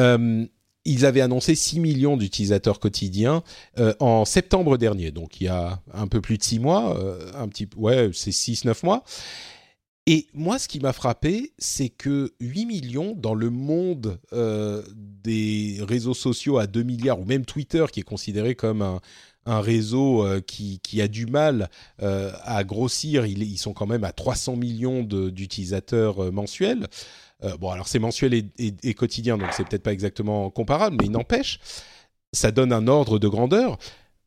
[0.00, 0.44] Euh,
[0.84, 3.44] ils avaient annoncé 6 millions d'utilisateurs quotidiens
[3.78, 7.30] euh, en septembre dernier, donc il y a un peu plus de 6 mois, euh,
[7.36, 9.04] un petit, ouais, c'est 6-9 mois.
[10.06, 14.18] Et moi, ce qui m'a frappé, c'est que 8 millions dans le monde
[15.22, 19.00] des réseaux sociaux à 2 milliards, ou même Twitter, qui est considéré comme un,
[19.46, 21.68] un réseau euh, qui, qui, a du mal
[22.02, 26.86] euh, à grossir, ils, sont quand même à 300 millions d'utilisateurs euh, mensuels.
[27.60, 31.60] bon, alors c'est mensuel et, quotidien, donc c'est peut-être pas exactement comparable, mais il n'empêche,
[32.32, 33.78] ça donne un ordre de grandeur.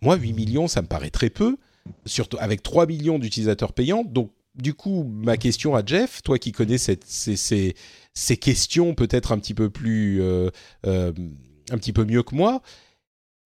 [0.02, 1.58] Moi, 8 millions, ça me paraît très peu,
[2.06, 6.52] surtout avec 3 millions d'utilisateurs payants, donc du coup, ma question à Jeff, toi qui
[6.52, 7.76] connais ces, ces,
[8.14, 10.22] ces, questions peut-être un petit peu plus,
[10.84, 11.14] un
[11.78, 12.62] petit peu mieux que moi,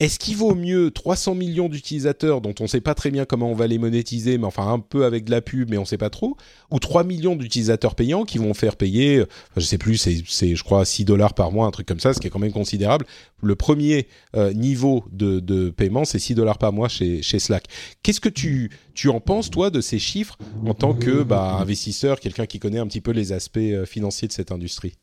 [0.01, 3.51] est-ce qu'il vaut mieux 300 millions d'utilisateurs dont on ne sait pas très bien comment
[3.51, 5.86] on va les monétiser, mais enfin un peu avec de la pub, mais on ne
[5.86, 6.38] sait pas trop,
[6.70, 9.24] ou 3 millions d'utilisateurs payants qui vont faire payer,
[9.57, 12.14] je ne sais plus, c'est je crois 6 dollars par mois, un truc comme ça,
[12.14, 13.05] ce qui est quand même considérable.
[13.42, 17.64] Le premier euh, niveau de, de paiement, c'est 6 dollars par mois chez, chez Slack.
[18.03, 22.20] Qu'est-ce que tu, tu en penses, toi, de ces chiffres en tant que bah, investisseur,
[22.20, 24.94] quelqu'un qui connaît un petit peu les aspects euh, financiers de cette industrie?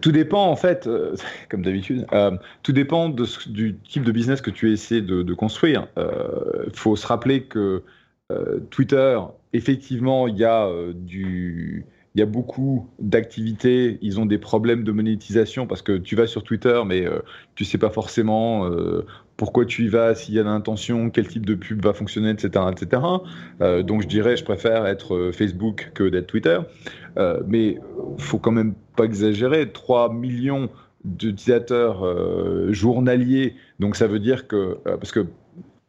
[0.00, 1.14] Tout dépend en fait, euh,
[1.48, 5.88] comme d'habitude, euh, tout dépend du type de business que tu essaies de, construire.
[5.96, 7.82] Il euh, faut se rappeler que
[8.70, 9.20] Twitter,
[9.52, 10.68] effectivement, il y a
[12.16, 16.42] y a beaucoup d'activités, ils ont des problèmes de monétisation parce que tu vas sur
[16.42, 17.06] Twitter, mais
[17.54, 18.68] tu sais pas forcément
[19.36, 22.64] pourquoi tu y vas, s'il y a l'intention, quel type de pub va fonctionner, etc.
[22.70, 23.02] etc.
[23.60, 26.58] Euh, donc je dirais, je préfère être Facebook que d'être Twitter.
[27.18, 27.78] Euh, mais
[28.18, 30.68] faut quand même pas exagérer, 3 millions
[31.04, 35.26] d'utilisateurs euh, journaliers, donc ça veut dire que, parce que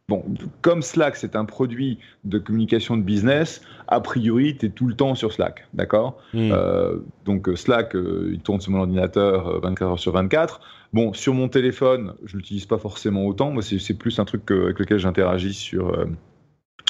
[0.08, 0.24] Bon,
[0.62, 4.94] comme Slack, c'est un produit de communication de business, a priori, tu es tout le
[4.94, 6.18] temps sur Slack, d'accord?
[6.32, 6.46] Hmm.
[6.46, 6.52] mmh.
[6.52, 10.60] euh, Donc Slack, euh, il tourne sur mon ordinateur 24 heures sur 24.
[10.92, 13.50] Bon, sur mon téléphone, je l'utilise pas forcément autant.
[13.50, 16.06] Moi, c'est plus un truc avec lequel j'interagis sur, euh,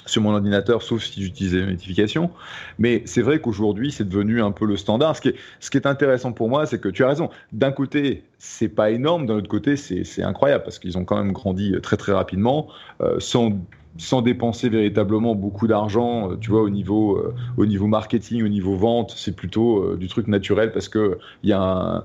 [0.07, 2.31] sur mon ordinateur, sauf si j'utilisais les notifications.
[2.79, 5.17] Mais c'est vrai qu'aujourd'hui, c'est devenu un peu le standard.
[5.17, 7.31] Ce qui est, intéressant pour moi, c'est que tu as raison.
[7.53, 9.27] D'un côté, c'est pas énorme.
[9.27, 12.69] D'un autre côté, c'est incroyable parce qu'ils ont quand même grandi très très rapidement,
[13.01, 13.59] euh, sans
[13.99, 18.49] sans dépenser véritablement beaucoup d'argent, euh, tu vois, au niveau, euh, au niveau marketing, au
[18.49, 22.05] niveau vente, c'est plutôt euh, du truc naturel parce que il y a un,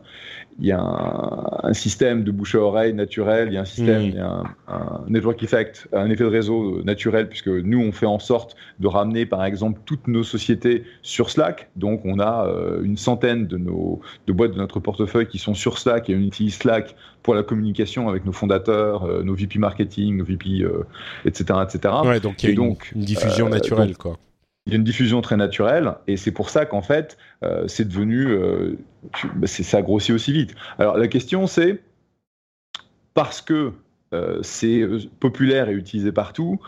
[0.59, 3.65] il y a un, un, système de bouche à oreille naturel, il y a un
[3.65, 4.05] système, mmh.
[4.05, 7.91] il y a un, un, network effect, un effet de réseau naturel, puisque nous, on
[7.91, 11.69] fait en sorte de ramener, par exemple, toutes nos sociétés sur Slack.
[11.75, 15.53] Donc, on a euh, une centaine de, nos, de boîtes de notre portefeuille qui sont
[15.53, 19.59] sur Slack et on utilise Slack pour la communication avec nos fondateurs, euh, nos VP
[19.59, 20.85] marketing, nos VP, euh,
[21.25, 21.93] etc., etc.
[22.03, 24.17] Ouais, donc il y a une, donc, une, diffusion naturelle, donc, quoi
[24.65, 27.87] il y a une diffusion très naturelle et c'est pour ça qu'en fait euh, c'est
[27.87, 28.77] devenu euh,
[29.13, 30.55] tu, bah ça grossit aussi vite.
[30.77, 31.81] Alors la question c'est
[33.13, 33.73] parce que
[34.13, 34.85] euh, c'est
[35.19, 36.59] populaire et utilisé partout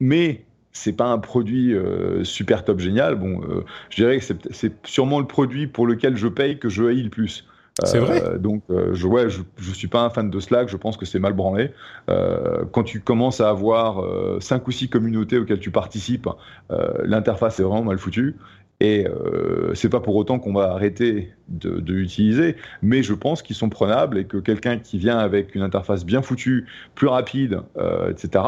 [0.00, 1.74] mais c'est pas un produit
[2.22, 3.40] super top génial bon
[3.88, 7.10] je dirais que c'est sûrement le produit pour lequel je paye que je haïs le
[7.10, 7.44] plus
[7.84, 8.22] c'est vrai.
[8.22, 10.68] Euh, donc, euh, je, ouais, je, je suis pas un fan de Slack.
[10.68, 11.70] Je pense que c'est mal branlé.
[12.08, 16.28] Euh, quand tu commences à avoir euh, cinq ou six communautés auxquelles tu participes,
[16.70, 18.36] euh, l'interface est vraiment mal foutue.
[18.82, 23.42] Et euh, c'est pas pour autant qu'on va arrêter de, de l'utiliser, mais je pense
[23.42, 27.60] qu'ils sont prenables et que quelqu'un qui vient avec une interface bien foutue, plus rapide,
[27.76, 28.42] euh, etc.,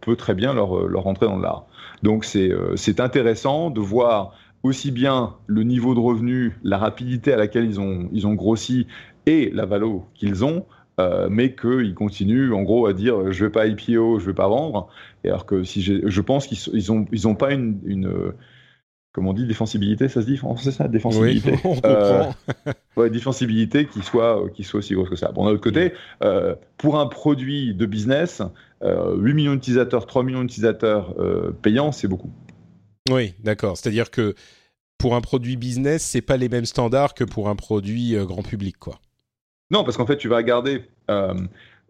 [0.00, 1.66] peut très bien leur, leur rentrer dans l'art.
[2.04, 7.66] Donc c'est intéressant de voir aussi bien le niveau de revenu, la rapidité à laquelle
[7.66, 8.88] ils ont, ils ont grossi
[9.26, 10.66] et la valo qu'ils ont,
[10.98, 14.48] euh, mais qu'ils continuent en gros à dire je vais pas IPO, je vais pas
[14.48, 14.88] vendre.
[15.22, 18.32] Et alors que si je pense qu'ils ils ont, ils ont pas une, une
[19.14, 21.52] comme on dit, défensibilité, ça se dit français ça Défensibilité?
[21.64, 25.30] Oui, on ouais, défensibilité qui soit, qui soit aussi grosse que ça.
[25.30, 25.92] Bon, d'un autre côté,
[26.24, 28.42] euh, pour un produit de business,
[28.82, 32.32] euh, 8 millions d'utilisateurs, 3 millions d'utilisateurs euh, payants, c'est beaucoup.
[33.10, 33.76] Oui, d'accord.
[33.76, 34.34] C'est-à-dire que
[34.98, 38.76] pour un produit business, c'est pas les mêmes standards que pour un produit grand public,
[38.78, 39.00] quoi.
[39.70, 40.84] Non, parce qu'en fait, tu vas regarder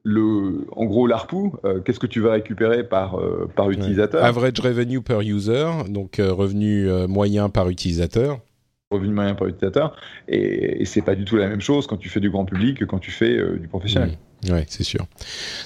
[0.04, 4.22] le, en gros, l'ARPU, euh, qu'est-ce que tu vas récupérer par, euh, par utilisateur?
[4.22, 8.40] Average revenue per user, donc euh, revenu moyen par utilisateur.
[8.90, 9.96] Revenu moyen par utilisateur.
[10.28, 12.78] Et, et c'est pas du tout la même chose quand tu fais du grand public
[12.78, 14.10] que quand tu fais du professionnel.
[14.10, 14.33] Mmh.
[14.50, 15.06] Oui, c'est sûr.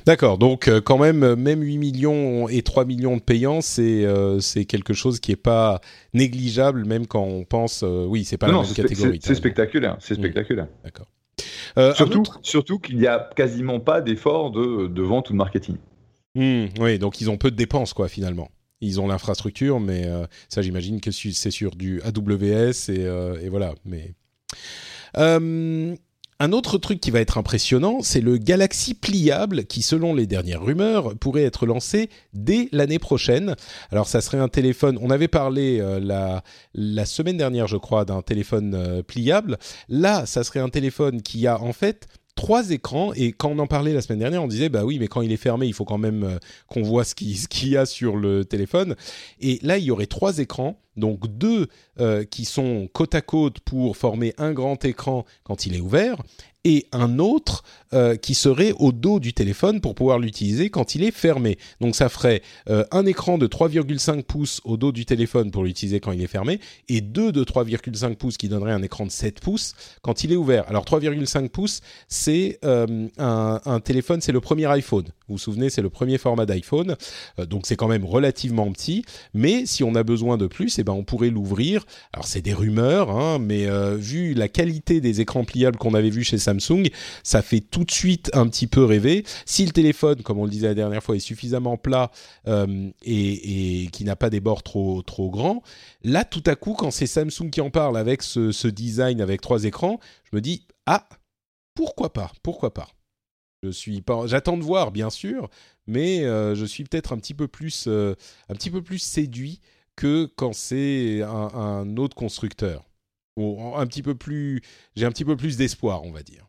[0.06, 4.06] D'accord, donc quand même, même 8 millions et 3 millions de payants, c'est
[4.40, 5.80] c'est quelque chose qui est pas
[6.14, 9.20] négligeable, même quand on pense, oui, c'est pas la même catégorie.
[9.22, 10.18] C'est spectaculaire, c'est mmh.
[10.18, 10.68] spectaculaire.
[10.84, 11.06] D'accord.
[11.76, 15.76] Euh, surtout, surtout qu'il n'y a quasiment pas d'effort de, de, vente ou de marketing.
[16.34, 18.50] Hmm, oui, donc ils ont peu de dépenses, quoi, finalement.
[18.80, 23.48] Ils ont l'infrastructure, mais euh, ça, j'imagine que c'est sur du AWS et, euh, et
[23.48, 23.74] voilà.
[23.84, 24.14] Mais
[26.41, 30.62] un autre truc qui va être impressionnant, c'est le Galaxy pliable qui, selon les dernières
[30.62, 33.57] rumeurs, pourrait être lancé dès l'année prochaine.
[33.91, 38.22] Alors ça serait un téléphone, on avait parlé euh, la, semaine dernière je crois d'un
[38.22, 39.59] téléphone euh, pliable.
[39.89, 43.66] Là, ça serait un téléphone qui a en fait trois écrans et quand on en
[43.66, 45.84] parlait la semaine dernière, on disait bah oui, mais quand il est fermé, il faut
[45.84, 48.95] quand même euh, qu'on voit ce qu'il y a sur le téléphone.
[49.41, 51.68] Et là, il y aurait trois écrans, donc deux
[52.01, 56.16] euh, qui sont côte à côte pour former un grand écran quand il est ouvert
[56.64, 57.62] et un autre
[57.94, 61.57] euh, qui serait au dos du téléphone pour pouvoir l'utiliser quand il est fermé.
[61.80, 66.01] Donc ça ferait euh, un écran de 3,5 pouces au dos du téléphone pour l'utiliser
[66.01, 69.40] quand il est fermé et deux de 3,5 pouces qui donneraient un écran de 7
[69.40, 70.68] pouces quand il est ouvert.
[70.68, 75.05] Alors 3,5 pouces, c'est un, téléphone, c'est le premier iPhone.
[75.28, 76.96] Vous vous souvenez, c'est le premier format d'iPhone,
[77.48, 79.04] donc c'est quand même relativement petit.
[79.34, 81.84] Mais si on a besoin de plus, eh ben on pourrait l'ouvrir.
[82.12, 83.66] Alors c'est des rumeurs, hein, mais
[83.96, 86.88] vu la qualité des écrans pliables qu'on avait vu chez Samsung,
[87.22, 89.24] ça fait tout de suite un petit peu rêver.
[89.44, 92.10] Si le téléphone, comme on le disait la dernière fois, est suffisamment plat
[92.46, 95.62] euh, et, qui n'a pas des bords trop trop grands,
[96.02, 99.64] là tout à coup, quand c'est Samsung qui en parle avec ce design avec trois
[99.64, 100.00] écrans,
[100.30, 101.08] je me dis ah
[101.74, 102.88] pourquoi pas, pourquoi pas.
[103.62, 105.50] Je suis pas, j'attends de voir bien sûr,
[105.88, 108.14] mais euh, je suis peut-être un petit peu plus euh,
[108.48, 109.61] un petit peu plus séduit
[109.96, 112.84] que quand c'est un, autre constructeur
[113.36, 114.62] un petit peu plus,
[114.96, 116.48] j'ai un petit peu plus d'espoir, on va dire.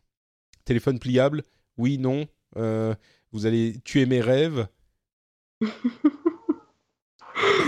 [0.64, 1.44] Téléphone pliable,
[1.78, 2.26] oui, non.
[2.56, 2.96] Euh,
[3.30, 4.66] vous allez tuer mes rêves.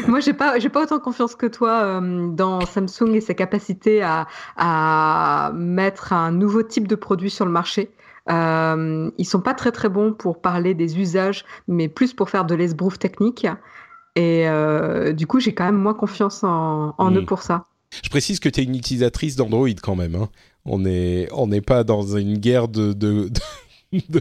[0.08, 5.52] Moi, j'ai pas, j'ai pas autant confiance que toi dans Samsung et sa capacité à,
[5.54, 7.92] mettre un nouveau type de produit sur le marché.
[8.30, 12.44] Euh, ils sont pas très très bons pour parler des usages, mais plus pour faire
[12.44, 13.46] de l'esbrouf technique.
[14.14, 17.26] Et euh, du coup, j'ai quand même moins confiance en, en eux hmm.
[17.26, 17.66] pour ça.
[18.02, 20.14] Je précise que tu es une utilisatrice d'Android quand même.
[20.14, 20.28] Hein.
[20.64, 23.40] On n'est on pas dans une guerre de, de, de,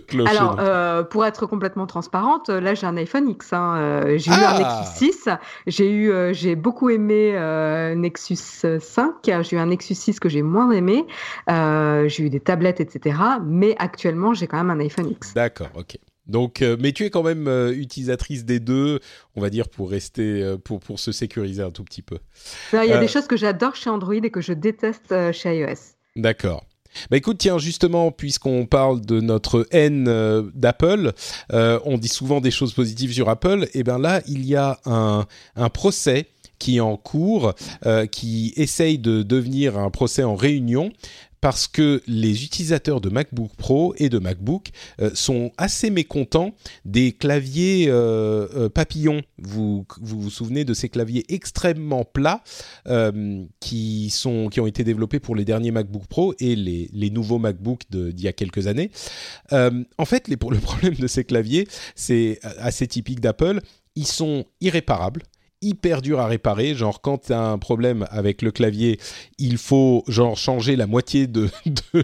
[0.08, 0.30] cloches.
[0.30, 3.54] Alors, euh, pour être complètement transparente, là j'ai un iPhone X.
[3.54, 3.76] Hein.
[3.78, 5.30] Euh, j'ai eu un Nexus 6.
[5.68, 9.14] J'ai eu, euh, j'ai beaucoup aimé euh, Nexus 5.
[9.24, 11.06] J'ai eu un Nexus 6 que j'ai moins aimé.
[11.50, 13.18] Euh, j'ai eu des tablettes, etc.
[13.44, 15.34] Mais actuellement, j'ai quand même un iPhone X.
[15.34, 15.98] D'accord, ok.
[16.28, 19.00] Donc, euh, mais tu es quand même euh, utilisatrice des deux,
[19.36, 22.20] on va dire, pour rester, euh, pour, pour se sécuriser un tout petit peu.
[22.74, 25.96] Il y a des choses que j'adore chez Android et que je déteste chez iOS.
[26.16, 26.66] D'accord.
[27.10, 30.06] Bah écoute, tiens, justement, puisqu'on parle de notre haine
[30.54, 31.14] d'Apple,
[31.52, 35.26] on dit souvent des choses positives sur Apple, et bien là, il y a un,
[35.56, 36.28] un procès
[36.60, 37.54] qui est en cours,
[38.12, 40.92] qui essaye de devenir un procès en réunion
[41.42, 44.70] parce que les utilisateurs de MacBook Pro et de MacBook
[45.02, 46.54] euh, sont assez mécontents
[46.86, 49.22] des claviers euh, euh, papillons.
[49.40, 52.44] Vous, vous, souvenez de ces claviers extrêmement plats
[53.60, 58.28] qui ont été développés pour les derniers MacBook Pro et les, nouveaux MacBook d'il y
[58.28, 58.92] a quelques années.
[59.52, 63.60] en fait, les, le problème de ces claviers, c'est assez typique d'Apple.
[63.96, 65.24] Ils sont irréparables
[65.62, 66.76] hyper dur à réparer.
[66.76, 69.00] Genre, quand tu as un problème avec le clavier,
[69.38, 71.50] il faut genre changer la moitié de,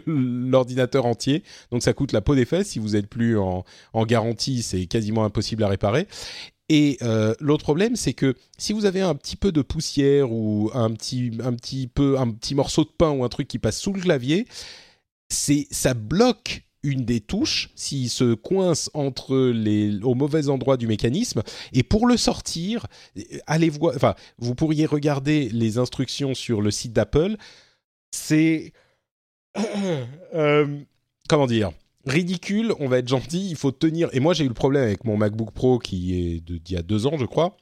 [0.05, 1.43] l'ordinateur entier.
[1.72, 2.70] Donc, ça coûte la peau des fesses.
[2.70, 6.08] Si vous êtes plus en, en garantie, c'est quasiment impossible à réparer.
[6.70, 10.70] Et euh, l'autre problème, c'est que si vous avez un petit peu de poussière ou
[10.74, 13.80] un petit, un petit peu, un petit morceau de pain ou un truc qui passe
[13.80, 14.47] sous le clavier,
[15.30, 20.88] c'est ça bloque une des touches s'il se coince entre les au mauvais endroit du
[20.88, 21.43] mécanisme.
[21.73, 22.88] Et pour le sortir
[23.45, 27.35] allez voir enfin vous pourriez regarder les instructions sur le site d'Apple.
[28.11, 28.71] C'est
[30.33, 30.79] euh,
[31.27, 31.71] comment dire
[32.05, 34.09] ridicule on va être gentil il faut tenir.
[34.13, 36.83] Et moi j'ai eu le problème avec mon MacBook Pro qui est d'il y a
[36.83, 37.57] deux ans je crois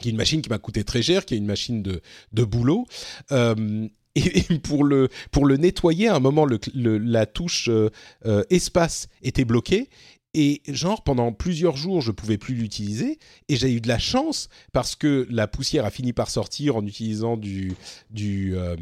[0.00, 2.00] qui est une machine qui m'a coûté très cher, qui est une machine de,
[2.32, 2.86] de boulot.
[3.32, 3.88] Euh,
[4.18, 7.90] et, pour le pour le nettoyer, à un moment, la touche euh,
[8.26, 9.88] euh, espace était bloquée
[10.34, 13.18] et genre pendant plusieurs jours, je pouvais plus l'utiliser.
[13.48, 16.86] Et j'ai eu de la chance parce que la poussière a fini par sortir en
[16.86, 17.72] utilisant du
[18.10, 18.76] du, euh,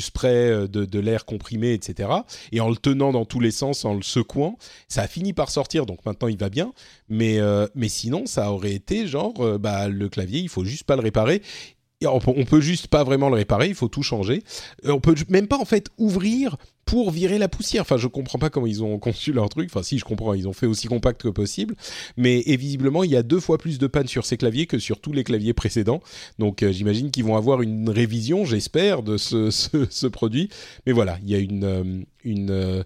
[0.00, 2.10] spray de, l'air comprimé, etc.
[2.50, 4.58] Et en le tenant dans tous les sens, en le secouant,
[4.88, 5.86] ça a fini par sortir.
[5.86, 6.72] Donc maintenant, il va bien.
[7.08, 7.38] Mais
[7.76, 11.40] mais sinon, ça aurait été genre, bah le clavier, il faut juste pas le réparer
[12.06, 14.42] on peut juste pas vraiment le réparer, il faut tout changer.
[14.86, 17.82] Euh, on peut même pas en fait ouvrir pour virer la poussière.
[17.82, 19.68] Enfin, je comprends pas comment ils ont conçu leur truc.
[19.70, 21.76] Enfin, si je comprends, ils ont fait aussi compact que possible.
[22.16, 24.78] Mais et visiblement, il y a deux fois plus de panne sur ces claviers que
[24.78, 26.00] sur tous les claviers précédents.
[26.38, 29.50] Donc, euh, j'imagine qu'ils vont avoir une révision, j'espère, de ce,
[29.90, 30.48] ce, produit.
[30.86, 32.84] Mais voilà, il y a une euh, une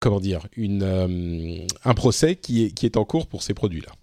[0.00, 3.97] comment dire une un procès qui est qui est en cours pour ces produits-là.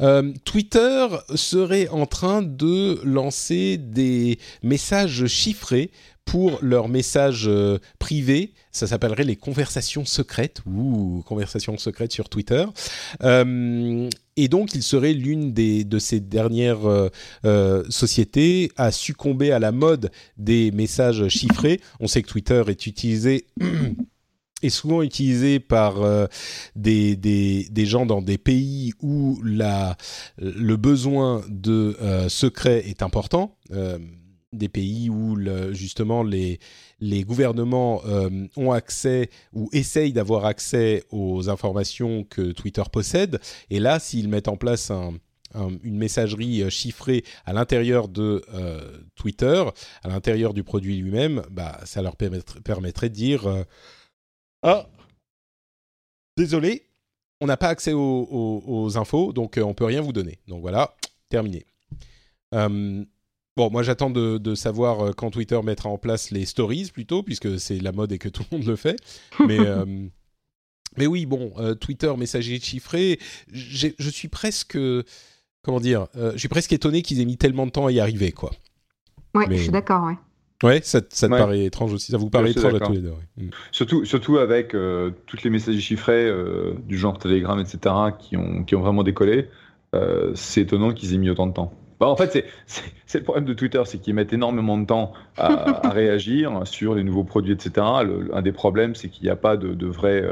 [0.00, 5.90] Euh, Twitter serait en train de lancer des messages chiffrés
[6.24, 8.54] pour leurs messages euh, privés.
[8.72, 12.64] Ça s'appellerait les conversations secrètes ou conversations secrètes sur Twitter.
[13.22, 17.10] Euh, et donc, il serait l'une de ces dernières
[17.88, 21.80] sociétés à succomber à la mode des messages chiffrés.
[22.00, 23.46] On sait que Twitter est utilisé
[24.64, 26.26] est souvent utilisé par euh,
[26.76, 29.96] des, des, gens dans des pays où la,
[30.38, 33.56] le besoin de euh, secret est important.
[33.72, 33.98] Euh,
[34.52, 35.36] des pays où
[35.72, 36.60] justement les,
[37.00, 38.02] les gouvernements
[38.56, 43.40] ont accès ou essayent d'avoir accès aux informations que Twitter possède.
[43.70, 45.14] Et là, s'ils mettent en place un,
[45.82, 48.42] une messagerie chiffrée à l'intérieur de
[49.16, 49.64] Twitter,
[50.04, 53.64] à l'intérieur du produit lui-même, bah, ça leur permettrait de dire
[54.64, 54.86] ah,
[56.38, 56.86] désolé,
[57.42, 60.38] on n'a pas accès aux, infos, donc on euh, on peut rien vous donner.
[60.48, 60.96] Donc voilà,
[61.28, 61.66] terminé.
[62.54, 63.04] Euh,
[63.56, 67.60] bon, moi j'attends de, savoir euh, quand Twitter mettra en place les stories plutôt, puisque
[67.60, 68.96] c'est la mode et que tout le monde le fait.
[69.46, 69.58] Mais,
[70.96, 73.18] mais oui, bon, Twitter, messagerie chiffré,
[73.52, 74.78] je suis presque,
[75.62, 78.32] comment dire, je suis presque étonné qu'ils aient mis tellement de temps à y arriver,
[78.32, 78.50] quoi.
[79.34, 80.16] Ouais, je suis d'accord, ouais.
[80.62, 82.12] Ouais, ça, ça te paraît étrange aussi.
[82.12, 83.12] Ça vous paraît étrange à tous les deux.
[83.36, 83.48] Mm.
[83.72, 88.64] Surtout, surtout avec euh, toutes les messages chiffrés euh, du genre Telegram, etc., qui ont,
[88.64, 89.48] qui ont vraiment décollé.
[89.94, 91.72] Euh, c'est étonnant qu'ils aient mis autant de temps.
[92.00, 95.90] Bah, en fait, c'est le problème de Twitter, c'est qu'ils mettent énormément de temps à,
[95.90, 97.86] réagir sur les nouveaux produits, etc.
[98.32, 100.24] un des problèmes, c'est qu'il n'y a pas de, de vrai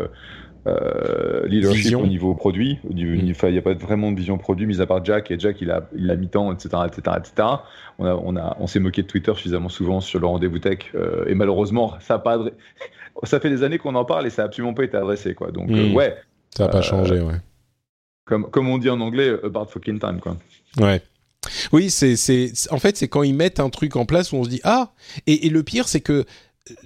[0.67, 2.79] euh, leadership au niveau produit.
[2.85, 2.99] Mm.
[2.99, 5.71] Il n'y a pas vraiment de vision produit, mis à part Jack, et Jack, il
[5.71, 7.49] a, il a mis temps, etc., etc., etc.
[7.99, 10.79] On, a, on, a, on s'est moqué de Twitter suffisamment souvent sur le rendez-vous tech,
[10.95, 12.39] euh, et malheureusement, ça a pas
[13.25, 15.51] ça fait des années qu'on en parle et ça n'a absolument pas été adressé, quoi.
[15.51, 15.95] Donc, euh, mm.
[15.95, 16.17] ouais.
[16.57, 17.41] Ça n'a pas changé, ouais.
[18.25, 20.37] Comme, comme on dit en anglais, about fucking time, quoi.
[20.79, 21.03] Ouais.
[21.73, 24.45] Oui, c'est, c'est, en fait, c'est quand ils mettent un truc en place où on
[24.45, 24.93] se dit ah.
[25.27, 26.25] Et, et le pire, c'est que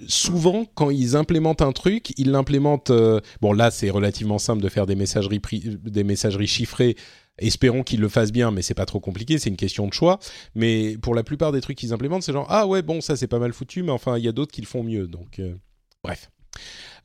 [0.07, 2.89] souvent, quand ils implémentent un truc, ils l'implémentent.
[2.89, 5.41] Euh, bon, là, c'est relativement simple de faire des messageries,
[5.83, 6.95] des messageries chiffrées.
[7.37, 9.37] Espérons qu'ils le fassent bien, mais c'est pas trop compliqué.
[9.37, 10.19] C'est une question de choix.
[10.55, 13.27] Mais pour la plupart des trucs qu'ils implémentent, c'est genre ah ouais bon ça c'est
[13.27, 15.07] pas mal foutu, mais enfin il y a d'autres qui le font mieux.
[15.07, 15.53] Donc euh,
[16.03, 16.31] bref.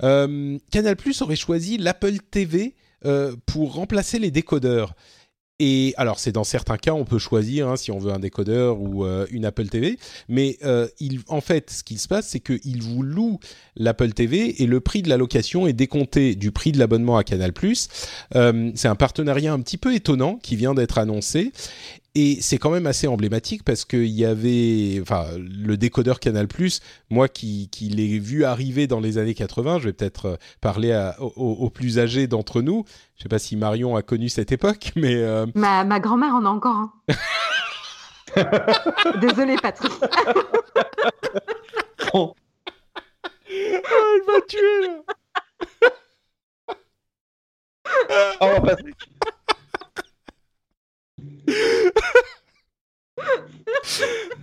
[0.02, 2.74] Euh, Canal Plus aurait choisi l'Apple TV
[3.46, 4.94] pour remplacer les décodeurs.
[5.64, 8.80] Et alors, c'est dans certains cas, on peut choisir hein, si on veut un décodeur
[8.80, 9.96] ou euh, une Apple TV.
[10.28, 10.88] Mais euh,
[11.28, 13.38] en fait, ce qui se passe, c'est qu'il vous loue
[13.76, 17.22] l'Apple TV et le prix de la location est décompté du prix de l'abonnement à
[17.22, 17.52] Canal+.
[18.34, 21.52] Euh, c'est un partenariat un petit peu étonnant qui vient d'être annoncé.
[22.14, 26.46] Et c'est quand même assez emblématique parce qu'il y avait, enfin, le décodeur Canal+,
[27.08, 31.10] moi qui, qui l'ai vu arriver dans les années 80, je vais peut-être euh, parler
[31.18, 32.84] aux, plus âgés d'entre nous.
[33.16, 35.14] Je sais pas si Marion a connu cette époque, mais...
[35.14, 36.92] Euh, ma, ma grand-mère en a encore un.
[39.20, 39.92] Désolée, Patrick.
[42.12, 42.34] oh.
[43.48, 44.98] elle m'a tué, là
[48.40, 48.96] Oh, Patrick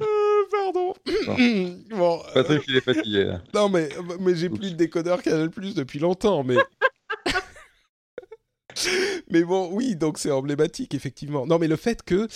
[0.02, 0.94] Euh, pardon.
[1.90, 3.42] Bon, Patrick, il est fatigué là.
[3.54, 6.56] Non, mais, mais j'ai plus de décodeur Canal Plus depuis longtemps, mais.
[9.30, 11.46] mais bon, oui, donc c'est emblématique, effectivement.
[11.46, 12.28] Non, mais le fait que euh,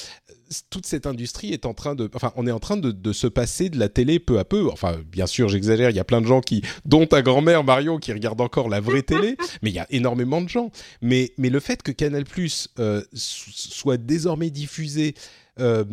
[0.70, 3.28] toute cette industrie est en train de, enfin, on est en train de, de se
[3.28, 4.70] passer de la télé peu à peu.
[4.72, 5.90] Enfin, bien sûr, j'exagère.
[5.90, 8.80] Il y a plein de gens qui, dont ta grand-mère Marion, qui regarde encore la
[8.80, 9.38] vraie télé.
[9.62, 10.72] Mais il y a énormément de gens.
[11.02, 15.16] Mais, mais le fait que Canal Plus euh, soit désormais diffusé
[15.60, 15.84] euh,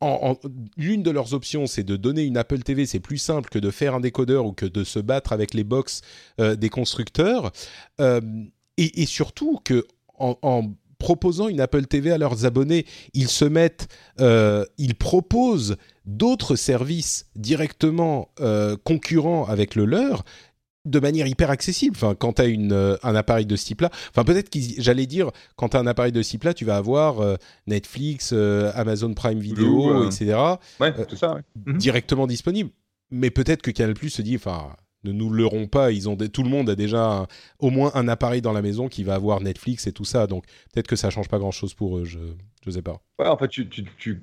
[0.00, 0.36] en,
[0.76, 2.86] l'une de leurs options, c'est de donner une Apple TV.
[2.86, 5.64] C'est plus simple que de faire un décodeur ou que de se battre avec les
[5.64, 6.02] box
[6.38, 7.52] des constructeurs.
[7.98, 9.86] et, et, surtout que
[10.18, 12.84] en, proposant une Apple TV à leurs abonnés.
[13.14, 13.88] Ils se mettent,
[14.20, 20.24] euh, ils proposent d'autres services directement euh, concurrents avec le leur
[20.84, 21.96] de manière hyper accessible.
[21.96, 25.06] Enfin, quand tu as une, euh, un appareil de ce type-là, enfin peut-être que j'allais
[25.06, 28.32] dire, quand tu as un appareil de ce type-là, tu vas avoir Netflix,
[28.74, 30.36] Amazon Prime Video, etc.
[30.80, 31.78] Ouais, tout ça, mhm.
[31.78, 32.70] Directement disponible.
[33.10, 34.74] Mais peut-être que Canal Plus se dit, enfin,
[35.04, 37.26] ne nous leurrons pas, ils ont tout le monde a déjà
[37.58, 40.44] au moins un appareil dans la maison qui va avoir Netflix et tout ça, donc
[40.72, 42.18] peut-être que ça change pas grand-chose pour eux, je
[42.66, 43.00] ne sais pas.
[43.18, 44.20] Ouais, en fait, tu, tu, tu,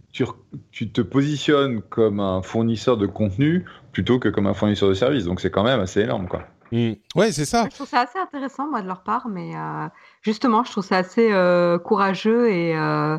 [0.71, 5.25] tu, te positionnes comme un fournisseur de contenu plutôt que comme un fournisseur de service,
[5.25, 6.43] donc c'est quand même assez énorme, quoi.
[6.71, 6.93] Mmh.
[7.15, 7.67] Ouais, c'est ça.
[7.69, 9.87] Je trouve ça assez intéressant, moi, de leur part, mais euh,
[10.21, 13.17] justement, je trouve ça assez euh, courageux et, euh,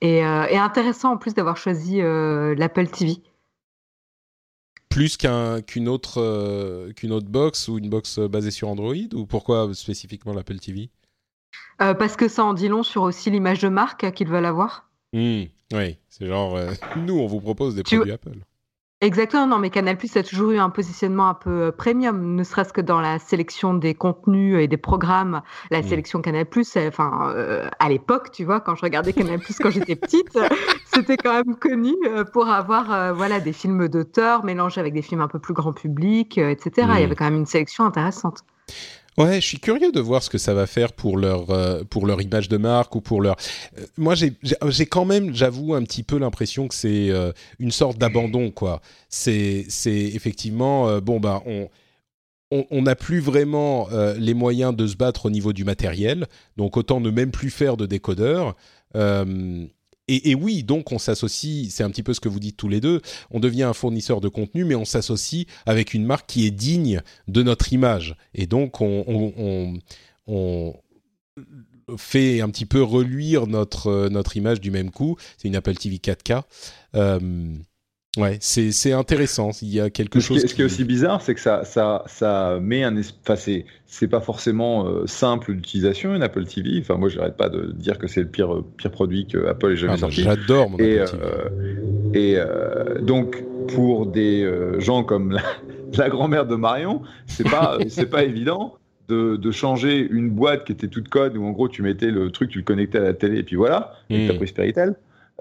[0.00, 3.22] et, et, intéressant en plus d'avoir choisi l'Apple TV.
[4.92, 10.34] Plus qu'une autre, qu'une autre box ou une box basée sur Android Ou pourquoi spécifiquement
[10.34, 10.90] l'Apple TV
[11.78, 14.90] Parce que ça en dit long sur aussi l'image de marque qu'ils veulent avoir.
[15.12, 15.44] Mmh.
[15.72, 16.58] Oui, c'est genre,
[16.96, 18.38] nous, on vous propose des produits Apple.
[19.02, 22.44] Exactement, non, mais Canal Plus a toujours eu un positionnement un peu euh, premium, ne
[22.44, 25.42] serait-ce que dans la sélection des contenus et des programmes.
[25.72, 25.88] La mmh.
[25.88, 29.70] sélection Canal Plus, enfin, euh, à l'époque, tu vois, quand je regardais Canal Plus quand
[29.70, 30.38] j'étais petite,
[30.94, 35.20] c'était quand même connu euh, pour avoir, voilà, des films d'auteur mélangés avec des films
[35.20, 36.70] un peu plus grand public, etc.
[36.76, 36.90] Il y mmh.
[36.92, 38.44] avait quand même une sélection intéressante.
[39.18, 42.06] Ouais, je suis curieux de voir ce que ça va faire pour leur euh, pour
[42.06, 43.36] leur image de marque ou pour leur.
[43.78, 44.32] Euh, moi, j'ai
[44.68, 48.80] j'ai quand même, j'avoue, un petit peu l'impression que c'est euh, une sorte d'abandon, quoi.
[49.10, 51.68] C'est effectivement bon bah on
[52.50, 53.88] on n'a plus vraiment
[54.18, 56.26] les moyens de se battre au niveau du matériel,
[56.58, 58.56] donc autant ne même plus faire de décodeurs.
[60.08, 62.80] Et, oui, donc on s'associe, c'est un petit peu ce que vous dites tous les
[62.80, 63.00] deux,
[63.30, 67.02] on devient un fournisseur de contenu, mais on s'associe avec une marque qui est digne
[67.28, 68.16] de notre image.
[68.34, 69.80] Et donc on,
[71.96, 75.16] fait un petit peu reluire notre, notre image du même coup.
[75.38, 76.42] C'est une Apple TV 4K.
[78.18, 79.52] Ouais, c'est intéressant.
[79.62, 80.42] Il y a quelque chose.
[80.42, 82.94] Ce qui, est aussi bizarre, c'est que ça, ça, ça met un.
[82.98, 83.36] Enfin,
[83.86, 86.78] c'est pas forcément euh, simple d'utilisation une Apple TV.
[86.78, 89.76] Enfin, moi, j'arrête pas de dire que c'est le pire, pire produit que Apple ait
[89.76, 90.22] jamais ah, sorti.
[90.24, 91.24] J'adore mon et, Apple TV.
[91.24, 94.46] Euh, et euh, donc, pour des
[94.78, 95.42] gens comme la,
[95.96, 98.76] la grand-mère de Marion, c'est pas, c'est pas évident.
[99.08, 102.30] De, de, changer une boîte qui était toute code où en gros tu mettais le
[102.30, 104.36] truc, tu le connectais à la télé et puis voilà, avec ta hmm.
[104.36, 104.94] prise Péritel.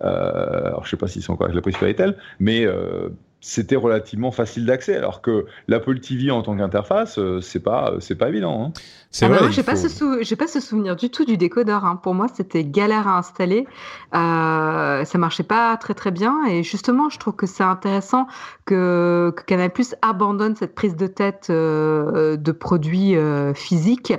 [0.04, 3.76] Euh, alors, je sais pas s'ils sont encore avec la prise Péritel, mais euh, c'était
[3.76, 8.30] relativement facile d'accès, alors que l'Apple TV en tant qu'interface, euh, c'est pas c'est pas
[8.30, 8.66] évident.
[8.66, 8.74] Hein.
[9.10, 11.84] C'est ah bah j'ai pas, ce pas ce souvenir du tout du décodeur.
[11.84, 11.98] Hein.
[11.98, 13.68] Pour moi, c'était galère à installer.
[14.16, 16.46] Euh, ça marchait pas très très bien.
[16.50, 18.28] Et justement, je trouve que c'est intéressant
[18.66, 23.16] que, que Canal Plus abandonne cette prise de tête de produits
[23.56, 24.14] physiques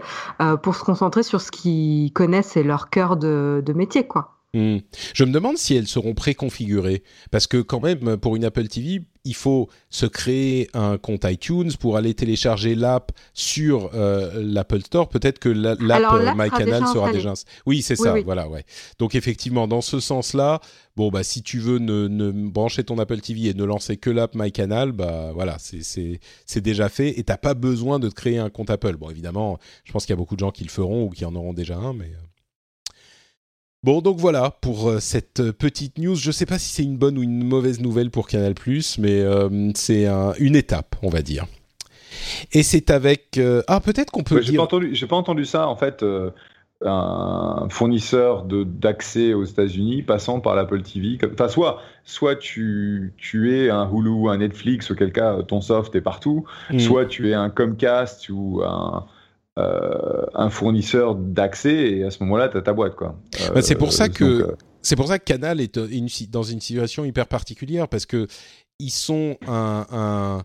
[0.63, 4.42] pour se concentrer sur ce qu'ils connaissent et leur cœur de, de métier, quoi.
[4.55, 4.79] Hmm.
[5.15, 7.03] Je me demande si elles seront préconfigurées.
[7.31, 11.73] Parce que quand même, pour une Apple TV, il faut se créer un compte iTunes
[11.81, 15.09] pour aller télécharger l'app sur euh, l'Apple Store.
[15.09, 15.81] Peut-être que l'app
[16.13, 17.33] euh, MyCanal sera déjà...
[17.65, 18.65] Oui, c'est ça, voilà, ouais.
[18.99, 20.61] Donc effectivement, dans ce sens-là,
[20.97, 24.35] bon, bah, si tu veux ne, brancher ton Apple TV et ne lancer que l'app
[24.35, 28.69] MyCanal, bah, voilà, c'est déjà fait et t'as pas besoin de te créer un compte
[28.69, 28.97] Apple.
[28.97, 31.25] Bon, évidemment, je pense qu'il y a beaucoup de gens qui le feront ou qui
[31.25, 32.11] en auront déjà un, mais...
[33.85, 36.15] Bon, donc voilà pour euh, cette euh, petite news.
[36.15, 38.55] Je ne sais pas si c'est une bonne ou une mauvaise nouvelle pour Canal+,
[38.99, 40.07] mais euh, c'est
[40.39, 41.47] une étape, on va dire.
[42.53, 43.41] Et c'est avec...
[43.67, 44.53] ah, peut-être qu'on peut, dire...
[44.53, 46.05] J'ai pas, entendu, pas entendu ça, en fait.
[46.85, 51.19] un fournisseur d'accès aux États-Unis passant par l'Apple TV.
[51.33, 56.01] Enfin, soit, soit tu, tu es un Hulu, un Netflix, auquel cas ton soft est
[56.01, 56.79] partout, mm.
[56.79, 59.07] soit tu es un Comcast ou un
[59.59, 62.97] euh, un fournisseur d'accès et à ce moment-là, tu as ta boîte.
[62.97, 63.19] quoi.
[63.55, 64.25] Bah, c'est pour ça que.
[64.25, 65.79] Euh, c'est pour ça que Canal est
[66.31, 68.27] dans une situation hyper particulière parce que
[68.79, 70.43] ils sont un,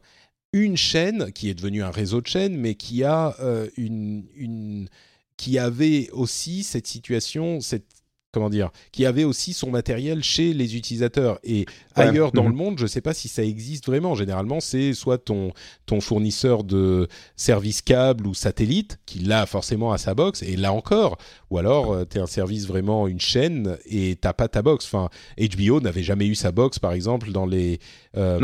[0.54, 4.90] une chaîne qui est devenue un réseau de chaînes, mais qui a euh, une, une,
[5.38, 7.97] qui avait aussi cette situation, cette
[8.38, 11.40] comment dire, qui avait aussi son matériel chez les utilisateurs.
[11.44, 11.66] Et
[11.96, 12.56] ailleurs dans le mhm.
[12.56, 14.14] monde, je ne sais pas si ça existe vraiment.
[14.14, 15.54] Généralement, c'est soit ton,
[15.88, 20.72] ton fournisseur de service câble ou satellite qui l'a forcément à sa box, et là
[20.72, 21.18] encore,
[21.50, 24.86] ou alors euh, tu es un service vraiment, une chaîne, et t'as pas ta box.
[24.86, 25.10] Enfin,
[25.40, 27.80] HBO n'avait jamais eu sa box, par exemple, dans les
[28.18, 28.40] euh,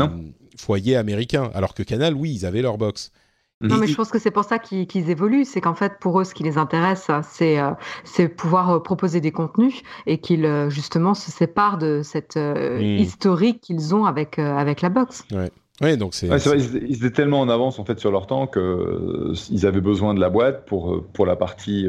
[0.56, 3.12] foyers américains, alors que Canal, oui, ils avaient leur box.
[3.60, 5.44] Non, mais je pense que c'est pour ça qu'ils évoluent.
[5.44, 9.32] C'est qu'en fait, pour eux, ce qui les intéresse, c'est euh, pouvoir euh, proposer des
[9.32, 12.80] contenus et qu'ils, euh, justement, se séparent de cette hmm.
[12.80, 15.24] historique qu'ils ont avec, avec la box.
[15.32, 15.50] Ouais.
[15.80, 16.28] Ouais, donc c'est.
[16.28, 20.30] ils, étaient tellement en avance en fait sur leur temps qu'ils avaient besoin de la
[20.30, 21.88] boîte pour pour la partie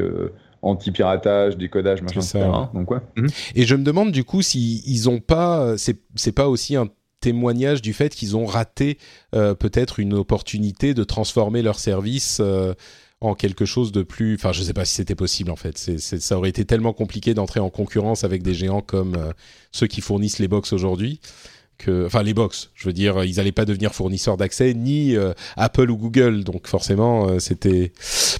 [0.60, 2.48] anti-piratage, décodage, machin, C'est ça.
[2.48, 2.62] etc.
[2.74, 2.98] Donc ouais.
[3.16, 3.28] Mhm.
[3.54, 6.88] Et je me demande du coup si ils ont pas, c'est c'est pas aussi un
[7.26, 8.98] témoignage du fait qu'ils ont raté
[9.34, 12.72] euh, peut-être une opportunité de transformer leur service euh,
[13.20, 14.36] en quelque chose de plus.
[14.36, 15.76] Enfin, je sais pas si c'était possible en fait.
[15.76, 19.32] Ça aurait été tellement compliqué d'entrer en concurrence avec des géants comme euh,
[19.72, 21.20] ceux qui fournissent les box aujourd'hui.
[21.88, 25.14] Enfin, les box, je veux dire, ils n'allaient pas devenir fournisseurs d'accès ni
[25.56, 27.92] Apple ou Google, donc forcément, c'était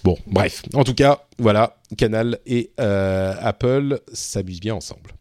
[0.03, 0.17] bon.
[0.27, 5.16] Bref, en tout cas, voilà, Canal et Apple s'amusent bien ensemble.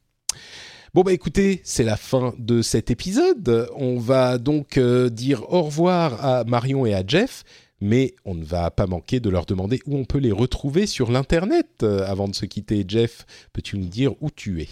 [0.96, 3.68] Bon bah écoutez, c'est la fin de cet épisode.
[3.76, 7.44] On va donc euh, dire au revoir à Marion et à Jeff,
[7.82, 11.12] mais on ne va pas manquer de leur demander où on peut les retrouver sur
[11.12, 11.68] l'internet.
[11.84, 14.70] Euh, avant de se quitter, Jeff, peux-tu nous dire où tu es?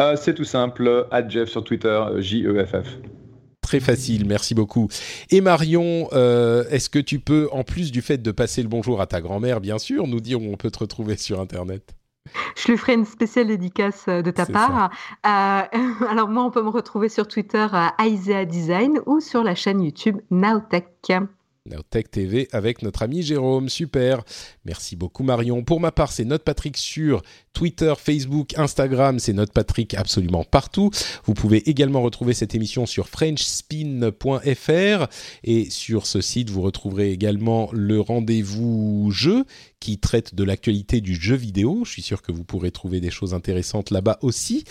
[0.00, 1.06] Euh, c'est tout simple.
[1.28, 2.98] Jeff sur Twitter, J-E-F-F.
[3.60, 4.88] Très facile, merci beaucoup.
[5.30, 9.00] Et Marion, euh, est-ce que tu peux, en plus du fait de passer le bonjour
[9.00, 11.94] à ta grand-mère, bien sûr, nous dire où on peut te retrouver sur internet?
[12.56, 14.90] Je lui ferai une spéciale dédicace euh, de ta part.
[15.26, 15.62] Euh,
[16.08, 19.82] alors moi, on peut me retrouver sur Twitter à Isaiah Design ou sur la chaîne
[19.82, 21.12] YouTube Nowtech.
[21.66, 23.68] Nowtech TV avec notre ami Jérôme.
[23.68, 24.22] Super.
[24.64, 25.62] Merci beaucoup Marion.
[25.64, 27.22] Pour ma part, c'est Note Patrick sur
[27.56, 29.18] Twitter, Facebook, Instagram.
[29.18, 30.90] C'est Note Patrick absolument partout.
[31.24, 35.06] Vous pouvez également retrouver cette émission sur frenchspin.fr
[35.42, 39.46] et sur ce site, vous retrouverez également le rendez-vous jeu
[39.80, 41.82] qui traite de l'actualité du jeu vidéo.
[41.84, 44.64] Je suis sûr que vous pourrez trouver des choses intéressantes là-bas aussi.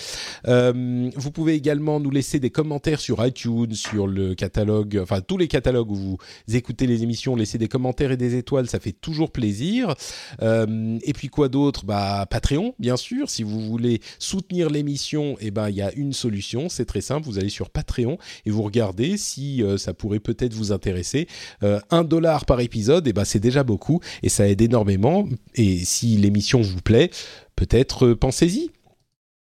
[0.48, 5.38] Euh, vous pouvez également nous laisser des commentaires sur iTunes, sur le catalogue, enfin tous
[5.38, 6.18] les catalogues où vous
[6.54, 9.96] écoutez les émissions, laissez des commentaires et des étoiles, ça fait toujours plaisir.
[10.42, 11.86] Euh, et puis quoi d'autre?
[11.86, 13.30] Bah Patreon, bien sûr.
[13.30, 17.26] Si vous voulez soutenir l'émission, eh ben il y a une solution, c'est très simple.
[17.26, 21.28] Vous allez sur Patreon et vous regardez si euh, ça pourrait peut-être vous intéresser.
[21.64, 25.28] Euh, un dollar par épisode, eh ben c'est déjà beaucoup et ça aide énormément.
[25.56, 27.10] Et si l'émission vous plaît,
[27.56, 28.72] peut-être euh, pensez-y.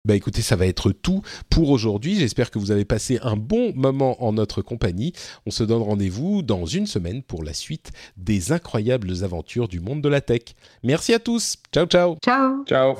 [0.07, 2.15] Bah écoutez, ça va être tout pour aujourd'hui.
[2.15, 5.11] J'espère que vous avez passé un bon moment en notre compagnie.
[5.45, 10.01] On se donne rendez-vous dans une semaine pour la suite des incroyables aventures du monde
[10.01, 10.43] de la tech.
[10.81, 11.57] Merci à tous.
[11.73, 12.15] Ciao ciao.
[12.23, 12.95] Ciao Ciao.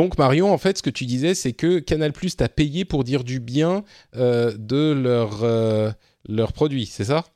[0.00, 3.04] Donc Marion, en fait, ce que tu disais, c'est que Canal Plus t'a payé pour
[3.04, 3.84] dire du bien
[4.16, 5.90] euh, de leur euh,
[6.26, 7.26] leurs produits, c'est ça?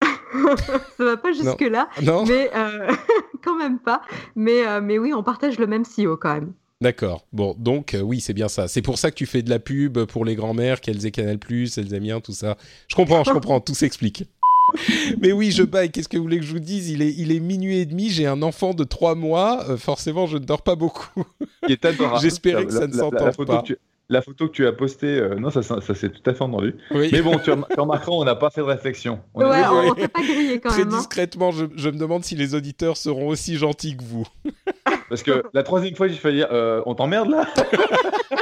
[0.96, 2.92] Ça va pas jusque-là, Non mais euh,
[3.42, 4.02] quand même pas.
[4.36, 6.52] Mais, mais oui, on partage le même CEO quand même.
[6.80, 7.26] D'accord.
[7.32, 8.68] Bon, donc euh, oui, c'est bien ça.
[8.68, 11.38] C'est pour ça que tu fais de la pub pour les grands-mères, qu'elles aient Canal+,
[11.50, 12.56] elles aiment bien tout ça.
[12.86, 14.26] Je comprends, je comprends, tout s'explique.
[15.20, 15.90] Mais oui, je baille.
[15.90, 16.90] Qu'est-ce que vous voulez que je vous dise?
[16.90, 18.10] Il est, il est minuit et demi.
[18.10, 19.64] J'ai un enfant de trois mois.
[19.68, 21.08] euh, forcément, je ne dors pas beaucoup.
[21.66, 22.20] Qui est adorable.
[22.22, 23.62] J'espérais que ça ne s'entende la photo pas.
[23.62, 23.78] que tu-
[24.08, 26.42] La photo que tu as postée, euh, non, ça, ça, ça s'est tout à fait
[26.42, 26.74] entendu.
[26.90, 27.08] Oui.
[27.12, 29.20] Mais bon, tu, rem- tu remarqueras, on n'a pas fait de réflexion.
[29.34, 29.88] On est Ouais, désolé.
[29.88, 30.92] on, on t'a pas grillé quand Très même.
[30.94, 30.98] hein.
[30.98, 34.26] discrètement, je, je me demande si les auditeurs seront aussi gentils que vous.
[35.08, 37.46] Parce que la troisième fois, j'ai failli dire, euh, on t'emmerde là?